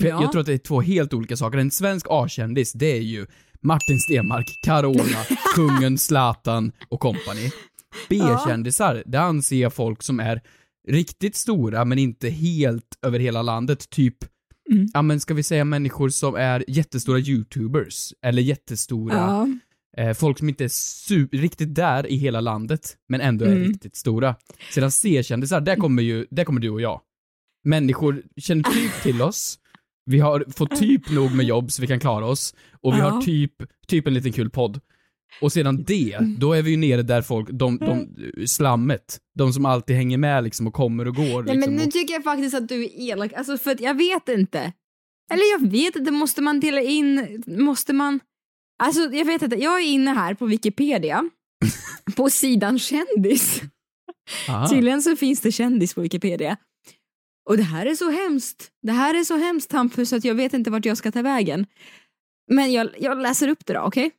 För 0.00 0.08
jag, 0.08 0.16
Ja. 0.18 0.22
jag 0.22 0.32
tror 0.32 0.40
att 0.40 0.46
det 0.46 0.52
är 0.52 0.58
två 0.58 0.80
helt 0.80 1.14
olika 1.14 1.36
saker. 1.36 1.58
En 1.58 1.70
svensk 1.70 2.06
A-kändis, 2.10 2.72
det 2.72 2.86
är 2.96 3.00
ju 3.02 3.26
Martin 3.62 3.98
Stenmark, 4.00 4.46
Carola, 4.62 5.24
kungen, 5.54 5.98
Zlatan 5.98 6.72
och 6.88 7.00
company. 7.00 7.50
B-kändisar, 8.08 9.02
det 9.06 9.20
anser 9.20 9.56
jag 9.56 9.74
folk 9.74 10.02
som 10.02 10.20
är 10.20 10.40
riktigt 10.88 11.36
stora 11.36 11.84
men 11.84 11.98
inte 11.98 12.28
helt 12.28 12.98
över 13.06 13.18
hela 13.18 13.42
landet, 13.42 13.90
typ 13.90 14.16
Mm. 14.72 14.88
Ja 14.94 15.02
men 15.02 15.20
ska 15.20 15.34
vi 15.34 15.42
säga 15.42 15.64
människor 15.64 16.08
som 16.08 16.34
är 16.34 16.64
jättestora 16.68 17.18
youtubers, 17.18 18.12
eller 18.22 18.42
jättestora 18.42 19.14
Ja. 19.16 19.48
eh, 20.04 20.14
folk 20.14 20.38
som 20.38 20.48
inte 20.48 20.64
är 20.64 21.36
riktigt 21.36 21.74
där 21.74 22.06
i 22.06 22.16
hela 22.16 22.40
landet, 22.40 22.96
men 23.08 23.20
ändå 23.20 23.44
är 23.44 23.52
Mm. 23.52 23.68
riktigt 23.68 23.96
stora. 23.96 24.34
Sedan 24.74 24.90
C-kändisar, 24.90 25.60
där 25.60 25.76
kommer 25.76 26.02
ju, 26.02 26.26
där 26.30 26.44
kommer 26.44 26.60
du 26.60 26.70
och 26.70 26.80
jag. 26.80 27.00
Människor 27.64 28.22
känner 28.36 28.62
typ 28.62 29.02
till 29.02 29.22
oss, 29.28 29.58
vi 30.04 30.18
har 30.20 30.44
fått 30.56 30.76
typ 30.76 31.10
nog 31.10 31.34
med 31.34 31.46
jobb 31.46 31.72
så 31.72 31.82
vi 31.82 31.86
kan 31.88 32.00
klara 32.00 32.26
oss, 32.26 32.54
och 32.80 32.94
vi 32.94 32.98
Ja. 32.98 33.08
har 33.08 33.22
typ, 33.22 33.52
typ 33.86 34.06
en 34.06 34.14
liten 34.14 34.32
kul 34.32 34.50
podd. 34.50 34.80
Och 35.40 35.52
sedan 35.52 35.84
det, 35.84 36.18
då 36.38 36.52
är 36.52 36.62
vi 36.62 36.70
ju 36.70 36.76
nere 36.76 37.02
där 37.02 37.22
folk, 37.22 37.48
de, 37.50 37.78
de, 37.78 38.08
slammet, 38.46 39.18
de 39.38 39.52
som 39.52 39.66
alltid 39.66 39.96
hänger 39.96 40.18
med 40.18 40.44
liksom 40.44 40.66
och 40.66 40.74
kommer 40.74 41.08
och 41.08 41.14
går 41.14 41.42
Nej 41.42 41.54
liksom. 41.54 41.60
men 41.60 41.76
nu 41.80 41.86
och, 41.86 41.92
tycker 41.92 42.14
jag 42.14 42.24
faktiskt 42.24 42.54
att 42.54 42.68
du 42.68 42.84
är 42.84 43.00
elak, 43.00 43.32
alltså 43.32 43.58
för 43.58 43.70
att 43.70 43.80
jag 43.80 43.94
vet 43.94 44.28
inte. 44.28 44.72
Eller 45.32 45.52
jag 45.52 45.70
vet 45.70 45.96
inte, 45.96 46.10
måste 46.10 46.42
man 46.42 46.60
dela 46.60 46.80
in, 46.80 47.42
måste 47.46 47.92
man... 47.92 48.20
Alltså 48.82 49.00
jag 49.00 49.24
vet 49.24 49.42
inte, 49.42 49.56
jag 49.56 49.80
är 49.80 49.84
inne 49.84 50.10
här 50.10 50.34
på 50.34 50.46
Wikipedia, 50.46 51.30
på 52.16 52.30
sidan 52.30 52.78
kändis. 52.78 53.62
Aha. 54.48 54.68
Tydligen 54.68 55.02
så 55.02 55.16
finns 55.16 55.40
det 55.40 55.52
kändis 55.52 55.94
på 55.94 56.00
Wikipedia. 56.00 56.56
Och 57.48 57.56
det 57.56 57.62
här 57.62 57.86
är 57.86 57.94
så 57.94 58.10
hemskt. 58.10 58.70
Det 58.82 58.92
här 58.92 59.14
är 59.14 59.24
så 59.24 59.36
hemskt 59.36 59.72
Hampus 59.72 60.12
att 60.12 60.24
jag 60.24 60.34
vet 60.34 60.54
inte 60.54 60.70
vart 60.70 60.84
jag 60.84 60.96
ska 60.96 61.12
ta 61.12 61.22
vägen. 61.22 61.66
Men 62.50 62.72
jag, 62.72 62.88
jag 62.98 63.22
läser 63.22 63.48
upp 63.48 63.66
det 63.66 63.72
då, 63.72 63.80
okej? 63.80 64.10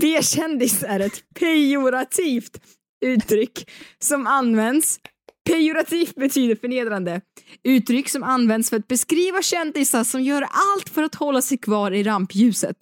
B-kändis 0.00 0.82
är 0.82 1.00
ett 1.00 1.24
pejorativt 1.34 2.60
uttryck 3.04 3.70
som 3.98 4.26
används 4.26 5.00
Pejorativt 5.46 6.14
betyder 6.14 6.56
förnedrande. 6.56 7.20
Uttryck 7.62 8.08
som 8.08 8.22
används 8.22 8.70
för 8.70 8.76
att 8.76 8.88
beskriva 8.88 9.42
kändisar 9.42 10.04
som 10.04 10.22
gör 10.22 10.42
allt 10.42 10.88
för 10.88 11.02
att 11.02 11.14
hålla 11.14 11.42
sig 11.42 11.58
kvar 11.58 11.90
i 11.90 12.02
rampljuset. 12.02 12.76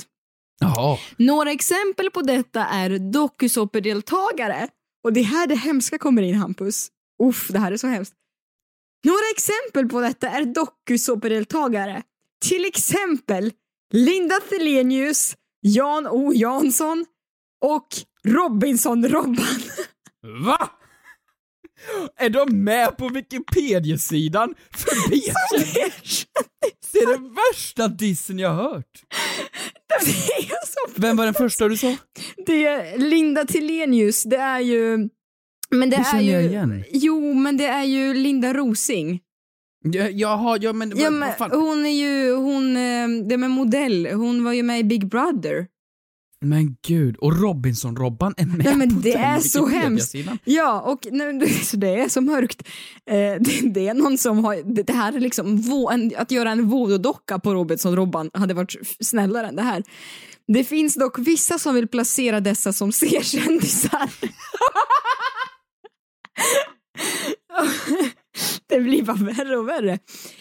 Jaha. 0.61 0.99
Några 1.17 1.51
exempel 1.53 2.11
på 2.11 2.23
detta 2.23 2.65
är 2.65 2.99
dokusåpadeltagare. 2.99 4.69
Och 5.05 5.13
det 5.13 5.21
är 5.21 5.25
här 5.25 5.47
det 5.47 5.55
hemska 5.55 5.99
kommer 5.99 6.23
in 6.23 6.35
Hampus. 6.35 6.89
Uff, 7.23 7.49
det 7.49 7.59
här 7.59 7.73
är 7.73 7.77
så 7.77 7.87
hemskt. 7.87 8.15
Några 9.05 9.31
exempel 9.35 9.89
på 9.89 10.01
detta 10.01 10.29
är 10.29 10.45
dokusåpadeltagare. 10.45 12.03
Till 12.45 12.65
exempel 12.65 13.53
Linda 13.93 14.35
Thelenius, 14.51 15.37
Jan 15.67 16.07
O 16.07 16.33
Jansson 16.35 17.05
och 17.65 17.87
Robinson-Robban. 18.25 19.37
Va? 20.47 20.71
Är 22.17 22.31
de 22.31 22.65
med 22.65 22.97
på 22.97 23.09
Wikipedia-sidan 23.09 24.55
för 24.71 25.09
B-kändis? 25.11 26.27
Det 26.93 26.99
är 26.99 27.07
den 27.07 27.35
värsta 27.35 27.89
dissen 27.89 28.39
jag 28.39 28.51
har 28.51 28.63
hört. 28.63 29.03
Det 29.89 29.95
är 29.95 30.67
så 30.67 31.01
Vem 31.01 31.17
var 31.17 31.25
den 31.25 31.35
första 31.35 31.69
du 31.69 31.77
sa? 31.77 31.97
Det 32.47 32.67
är 32.67 32.99
Linda 32.99 33.45
Tillenius, 33.45 34.23
det 34.23 34.37
är 34.37 34.61
ju... 34.61 35.09
Men 35.71 35.91
det 35.91 35.97
Det 35.97 35.97
är 35.97 36.05
känner 36.05 36.23
ju... 36.23 36.31
jag 36.31 36.45
igen. 36.45 36.85
Jo, 36.91 37.35
men 37.35 37.57
det 37.57 37.67
är 37.67 37.85
ju 37.85 38.15
Linda 38.15 38.53
Rosing. 38.53 39.21
Ja, 39.93 40.09
Jaha, 40.09 40.59
ja 40.61 40.73
men, 40.73 40.93
Ja, 40.97 41.11
men 41.11 41.33
hon 41.51 41.87
är 41.87 41.91
ju, 41.91 42.35
hon, 42.35 42.77
eh, 42.77 43.09
det 43.29 43.37
med 43.37 43.51
modell, 43.51 44.07
hon 44.07 44.45
var 44.45 44.53
ju 44.53 44.63
med 44.63 44.81
i 44.81 44.85
Big 44.85 45.09
Brother. 45.09 45.67
Men 46.41 46.77
gud, 46.87 47.17
och 47.17 47.33
Robinson-Robban 47.33 48.35
är 48.37 48.47
med 48.47 48.65
Nej 48.65 48.77
men 48.77 48.95
på 48.95 49.01
det 49.01 49.15
är 49.15 49.41
så 49.41 49.67
hemskt. 49.67 50.15
Ja, 50.45 50.81
och 50.81 51.07
nej, 51.13 51.49
så 51.65 51.77
det 51.77 52.01
är 52.01 52.09
så 52.09 52.21
mörkt. 52.21 52.69
Eh, 53.11 53.15
det, 53.41 53.61
det 53.75 53.89
är 53.89 53.95
någon 53.95 54.19
som 54.19 54.45
har, 54.45 54.75
det, 54.75 54.83
det 54.83 54.93
här 54.93 55.13
är 55.13 55.21
liksom, 55.21 55.61
vo, 55.61 55.91
en, 55.91 56.13
att 56.17 56.31
göra 56.31 56.51
en 56.51 56.71
voodoo-docka 56.71 57.39
på 57.39 57.55
Robinson-Robban 57.55 58.31
hade 58.35 58.55
varit 58.55 58.77
snällare 59.01 59.47
än 59.47 59.57
det 59.57 59.63
här. 59.63 59.83
Det 60.47 60.65
finns 60.65 60.95
dock 60.95 61.19
vissa 61.19 61.59
som 61.59 61.75
vill 61.75 61.89
placera 61.89 62.41
dessa 62.41 62.73
som 62.73 62.93
C-kändisar. 62.93 64.11
Det 68.75 68.81
blir 68.81 69.03
bara 69.03 69.17
värre 69.17 69.57
och 69.57 69.69
värre. 69.69 69.99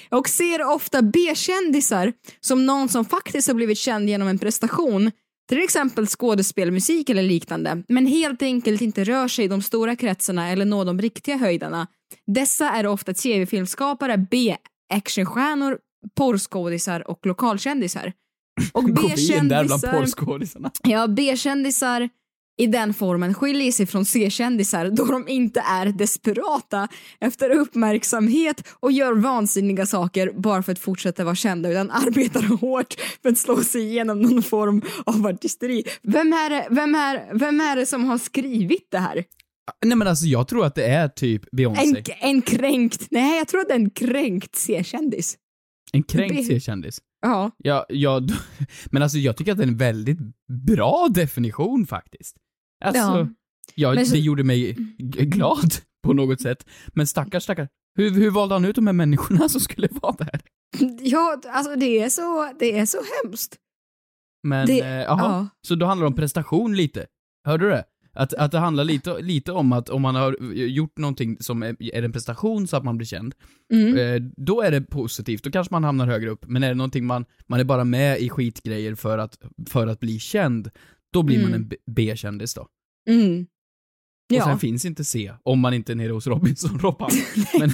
Och 0.10 0.30
ser 0.30 0.63
ofta 0.63 1.02
B-kändisar 1.02 2.13
som 2.39 2.65
någon 2.65 2.89
som 2.89 3.06
faktiskt 3.06 3.48
har 3.48 3.56
blivit 3.56 3.78
känd 3.78 4.10
genom 4.10 4.28
en 4.28 4.39
prestation, 4.39 5.12
till 5.50 5.63
exempel 5.63 6.08
skådespel, 6.08 6.72
musik 6.72 7.10
eller 7.10 7.22
liknande, 7.22 7.84
men 7.88 8.06
helt 8.06 8.41
enkelt 8.41 8.82
inte 8.82 9.04
rör 9.04 9.28
sig 9.28 9.46
i 9.46 9.48
de 9.48 9.62
stora 9.62 9.96
kretsarna 9.96 10.50
eller 10.50 10.65
når 10.65 10.86
de 10.86 11.02
riktiga 11.02 11.38
höjderna. 11.38 11.88
Dessa 12.28 12.69
är 12.69 12.88
ofta 12.88 13.13
tv-filmskapare, 13.13 14.17
B-actionstjärnor, 14.17 15.78
porrskådisar 16.17 17.10
och 17.10 17.26
lokalkändisar. 17.26 18.13
Och 18.72 18.84
B-kändisar? 18.84 19.91
Ja, 20.84 21.08
B-kändisar 21.08 22.10
i 22.58 22.68
den 22.68 22.94
formen 22.94 23.34
skiljer 23.34 23.72
sig 23.72 23.86
från 23.86 24.06
C-kändisar 24.06 24.89
då 24.89 25.06
de 25.06 25.28
inte 25.28 25.60
är 25.60 25.86
desperata 25.86 26.88
efter 27.20 27.50
uppmärksamhet 27.50 28.68
och 28.80 28.92
gör 28.92 29.13
vansinniga 29.13 29.86
saker 29.86 30.32
bara 30.36 30.63
för 30.63 30.72
att 30.72 30.80
fortsätta 30.80 31.24
vara 31.24 31.36
kända 31.36 31.72
utan 31.72 31.92
arbetar 31.92 32.44
hårt 32.44 32.94
för 33.22 33.30
att 33.30 33.38
slå 33.38 33.63
sig 33.63 33.82
igenom 33.82 34.22
någon 34.22 34.44
form 34.44 34.82
av 35.06 35.28
artisteri. 35.28 35.84
Vem 36.02 36.34
är 36.34 36.50
det, 36.50 36.68
vem 36.70 36.96
är, 36.96 37.34
vem 37.34 37.62
är 37.62 37.76
det 37.76 37.86
som 37.86 38.06
har 38.06 38.18
skrivit 38.18 38.88
det 38.92 39.00
här? 39.00 39.24
Nej 39.86 39.98
men 39.98 40.08
alltså 40.08 40.26
jag 40.26 40.48
tror 40.48 40.66
att 40.66 40.76
det 40.76 40.86
är 40.86 41.08
typ 41.08 41.52
Beyoncé. 41.52 41.82
En, 41.82 42.30
en 42.30 42.42
kränkt, 42.42 43.08
nej 43.12 43.38
jag 43.38 43.48
tror 43.48 43.62
att 43.62 43.68
det 43.68 43.74
är 43.74 43.80
en 43.80 43.89
kränkt 43.89 44.56
C-kändis. 44.56 45.38
En 45.92 46.04
kränkt 46.04 46.48
C-kändis. 46.48 47.00
Ja. 47.22 47.52
Ja, 47.58 47.86
ja, 47.89 48.22
men 48.92 49.04
alltså 49.04 49.18
jag 49.18 49.38
tycker 49.38 49.52
att 49.52 49.58
det 49.58 49.63
är 49.63 49.68
en 49.68 49.78
väldigt 49.78 50.20
bra 50.68 51.08
definition 51.13 51.86
faktiskt. 51.88 52.36
Alltså, 52.84 53.02
Ja. 53.76 53.96
ja, 53.96 54.06
så- 54.06 54.13
det 54.13 54.19
gjorde 54.19 54.43
mig 54.43 54.74
g- 54.98 55.26
glad 55.26 55.74
på 56.04 56.13
något 56.13 56.41
sätt. 56.41 56.65
Men 56.88 57.08
stackars, 57.08 57.43
stackars. 57.43 57.69
Hur, 57.96 58.12
hur 58.12 58.30
valde 58.32 58.56
han 58.56 58.65
ut 58.65 58.76
de 58.76 58.88
här 58.88 58.93
människorna 58.93 59.50
som 59.50 59.62
skulle 59.62 59.88
vara 59.91 60.15
där? 60.19 60.41
Ja, 61.02 61.41
alltså 61.48 61.76
det 61.76 62.00
är 62.02 62.10
så, 62.10 62.54
det 62.60 62.80
är 62.80 62.86
så 62.86 62.98
hemskt. 63.24 63.56
Men, 64.48 64.67
Det- 64.67 64.80
eh, 64.80 64.88
jaha, 64.89 65.17
ja. 65.19 65.48
så 65.67 65.76
då 65.76 65.86
handlar 65.86 66.04
det 66.06 66.08
om 66.08 66.15
prestation 66.15 66.76
lite. 66.76 67.06
Hörde 67.48 67.65
du 67.65 67.69
det? 67.69 67.84
Att, 68.15 68.34
att 68.34 68.52
det 68.52 68.60
handlar 68.60 68.84
lite, 68.84 69.22
lite 69.22 69.52
om 69.52 69.74
att 69.74 69.89
om 69.89 70.02
man 70.02 70.15
har 70.15 70.36
gjort 70.54 70.98
någonting 70.98 71.38
som 71.39 71.63
är, 71.63 71.84
är 71.96 72.04
en 72.04 72.12
prestation 72.12 72.67
så 72.67 72.78
att 72.78 72.84
man 72.84 72.98
blir 72.98 73.08
känd, 73.08 73.36
Mm. 73.74 73.98
eh, 73.98 74.30
då 74.38 74.62
är 74.62 74.72
det 74.72 74.82
positivt, 74.82 75.43
då 75.43 75.52
kanske 75.52 75.74
man 75.74 75.84
hamnar 75.84 76.08
högre 76.08 76.30
upp. 76.30 76.46
Men 76.48 76.63
är 76.63 76.67
det 76.67 76.74
någonting 76.76 77.06
man, 77.06 77.26
man 77.48 77.60
är 77.60 77.63
bara 77.63 77.84
med 77.84 78.19
i 78.19 78.30
skitgrejer 78.30 78.96
för 78.96 79.17
att, 79.17 79.38
för 79.69 79.88
att 79.88 80.00
bli 80.00 80.19
känd, 80.19 80.69
då 81.13 81.23
blir 81.23 81.38
man 81.38 81.47
Mm. 81.47 81.62
en 81.62 81.67
B- 81.67 81.76
B-kändis 81.91 82.54
då. 82.54 82.67
Mm. 83.10 83.41
Och 84.32 84.36
Ja. 84.38 84.43
sen 84.45 84.60
finns 84.60 84.86
inte 84.86 85.04
C, 85.04 85.34
om 85.43 85.60
man 85.60 85.73
inte 85.73 85.91
är 85.93 85.95
nere 85.95 86.12
hos 86.13 86.28
Robinson-Robban. 86.28 87.12
Men, 87.60 87.73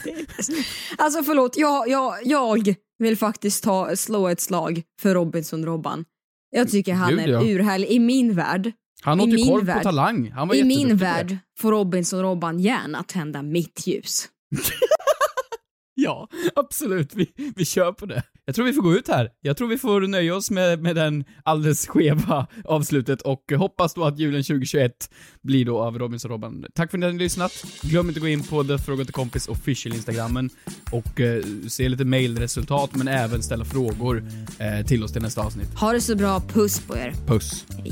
Alltså 0.97 1.23
förlåt, 1.23 1.58
jag, 1.58 1.89
jag, 1.89 2.13
jag 2.25 2.75
vill 2.99 3.17
faktiskt 3.17 3.63
ta, 3.63 3.95
slå 3.95 4.28
ett 4.28 4.39
slag 4.41 4.82
för 5.02 5.13
Robinson-Robban. 5.15 6.06
Jag 6.52 6.69
tycker 6.71 6.93
han 6.93 7.10
Gud, 7.10 7.19
är 7.19 7.28
ja. 7.28 7.43
urhärlig. 7.43 7.88
I 7.88 7.99
min 7.99 8.34
värld, 8.34 8.71
han 9.02 9.19
åt 9.21 9.30
ju 9.30 9.38
korv 9.38 9.60
på 9.60 9.65
värld- 9.65 9.84
Talang, 9.84 10.32
han 10.32 10.47
var 10.47 10.56
i 10.56 10.63
min 10.63 10.89
på 10.89 10.95
värld 10.95 11.38
får 11.60 11.71
Robinson-Robban 11.71 12.60
gärna 12.60 13.04
tända 13.04 13.41
mitt 13.41 13.88
ljus. 13.88 14.30
Ja, 16.02 16.28
absolut. 16.56 17.16
Vi, 17.16 17.32
vi 17.56 17.66
kör 17.66 17.92
på 17.92 18.06
det. 18.06 18.24
Jag 18.46 18.56
tror 18.56 18.66
vi 18.66 18.74
får 18.74 18.82
gå 18.82 18.94
ut 18.94 19.08
här. 19.08 19.30
Jag 19.42 19.58
tror 19.58 19.68
vi 19.68 19.78
får 19.78 20.02
nöja 20.02 20.36
oss 20.36 20.52
med, 20.52 20.82
med 20.82 20.96
den 20.96 21.24
alldeles 21.44 21.88
skeva 21.88 22.48
avslutet 22.66 23.22
och 23.22 23.52
hoppas 23.58 23.94
då 23.94 24.04
att 24.04 24.20
julen 24.20 24.44
2021 24.44 24.92
blir 25.42 25.66
då 25.66 25.80
av 25.80 26.00
Robinson 26.00 26.32
Robban. 26.32 26.66
Tack 26.76 26.92
för 26.92 26.98
att 26.98 27.00
ni 27.00 27.06
har 27.06 27.14
lyssnat. 27.14 27.66
Glöm 27.82 28.08
inte 28.08 28.18
att 28.18 28.22
gå 28.22 28.28
in 28.28 28.44
på 28.44 28.64
The 28.64 28.78
Fråga 28.78 29.06
till 29.06 29.14
Kompis 29.14 29.48
official 29.48 29.96
Instagrammen 29.96 30.50
och 30.92 31.22
eh, 31.22 31.44
se 31.68 31.90
lite 31.90 32.06
mailresultat 32.06 32.96
men 32.96 33.08
även 33.08 33.44
ställa 33.44 33.66
frågor 33.66 34.24
eh, 34.60 34.86
till 34.86 35.04
oss 35.04 35.14
till 35.14 35.22
nästa 35.22 35.42
avsnitt. 35.42 35.74
Ha 35.80 35.94
det 35.94 36.02
så 36.02 36.16
bra, 36.16 36.40
puss 36.40 36.80
på 36.80 36.98
er. 36.98 37.14
Puss. 37.28 37.66
Jag 37.70 37.86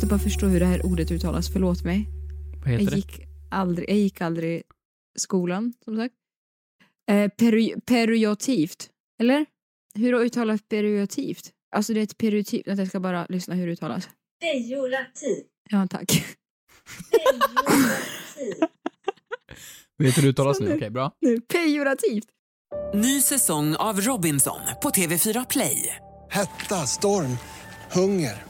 måste 0.00 0.08
bara 0.14 0.18
förstå 0.18 0.46
hur 0.46 0.60
det 0.60 0.66
här 0.66 0.86
ordet 0.86 1.10
uttalas, 1.10 1.52
förlåt 1.52 1.84
mig. 1.84 2.08
Vad 2.60 2.68
heter 2.68 2.84
Jag 2.84 2.92
det? 2.92 2.96
gick 2.96 3.20
aldrig, 3.50 3.90
jag 3.90 3.96
gick 3.96 4.20
aldrig 4.20 4.62
skolan, 5.18 5.72
som 5.84 5.96
sagt. 5.96 6.14
Eh, 7.10 7.28
peri, 7.28 7.74
periotivt, 7.86 8.90
eller? 9.20 9.46
Hur 9.94 10.14
uttalas 10.14 10.60
periotivt? 10.68 11.50
Alltså 11.76 11.94
det 11.94 12.00
är 12.00 12.02
ett 12.02 12.18
periotivt, 12.18 12.62
jag 12.66 12.88
ska 12.88 13.00
bara 13.00 13.26
lyssna 13.28 13.54
hur 13.54 13.66
det 13.66 13.72
uttalas. 13.72 14.08
Pejorativ. 14.40 15.44
Ja, 15.70 15.86
tack. 15.90 16.24
Vet 19.98 20.14
du 20.14 20.20
hur 20.20 20.22
det 20.22 20.28
uttalas 20.28 20.60
nu? 20.60 20.68
nu- 20.68 20.76
Okej, 20.76 20.90
bra. 20.90 21.12
Nu, 21.20 21.40
pejorativt. 21.40 22.26
Ny 22.94 23.20
säsong 23.20 23.76
av 23.76 24.00
Robinson 24.00 24.60
på 24.82 24.90
TV4 24.90 25.46
Play. 25.50 25.96
Hetta, 26.30 26.74
storm, 26.86 27.36
hunger. 27.92 28.49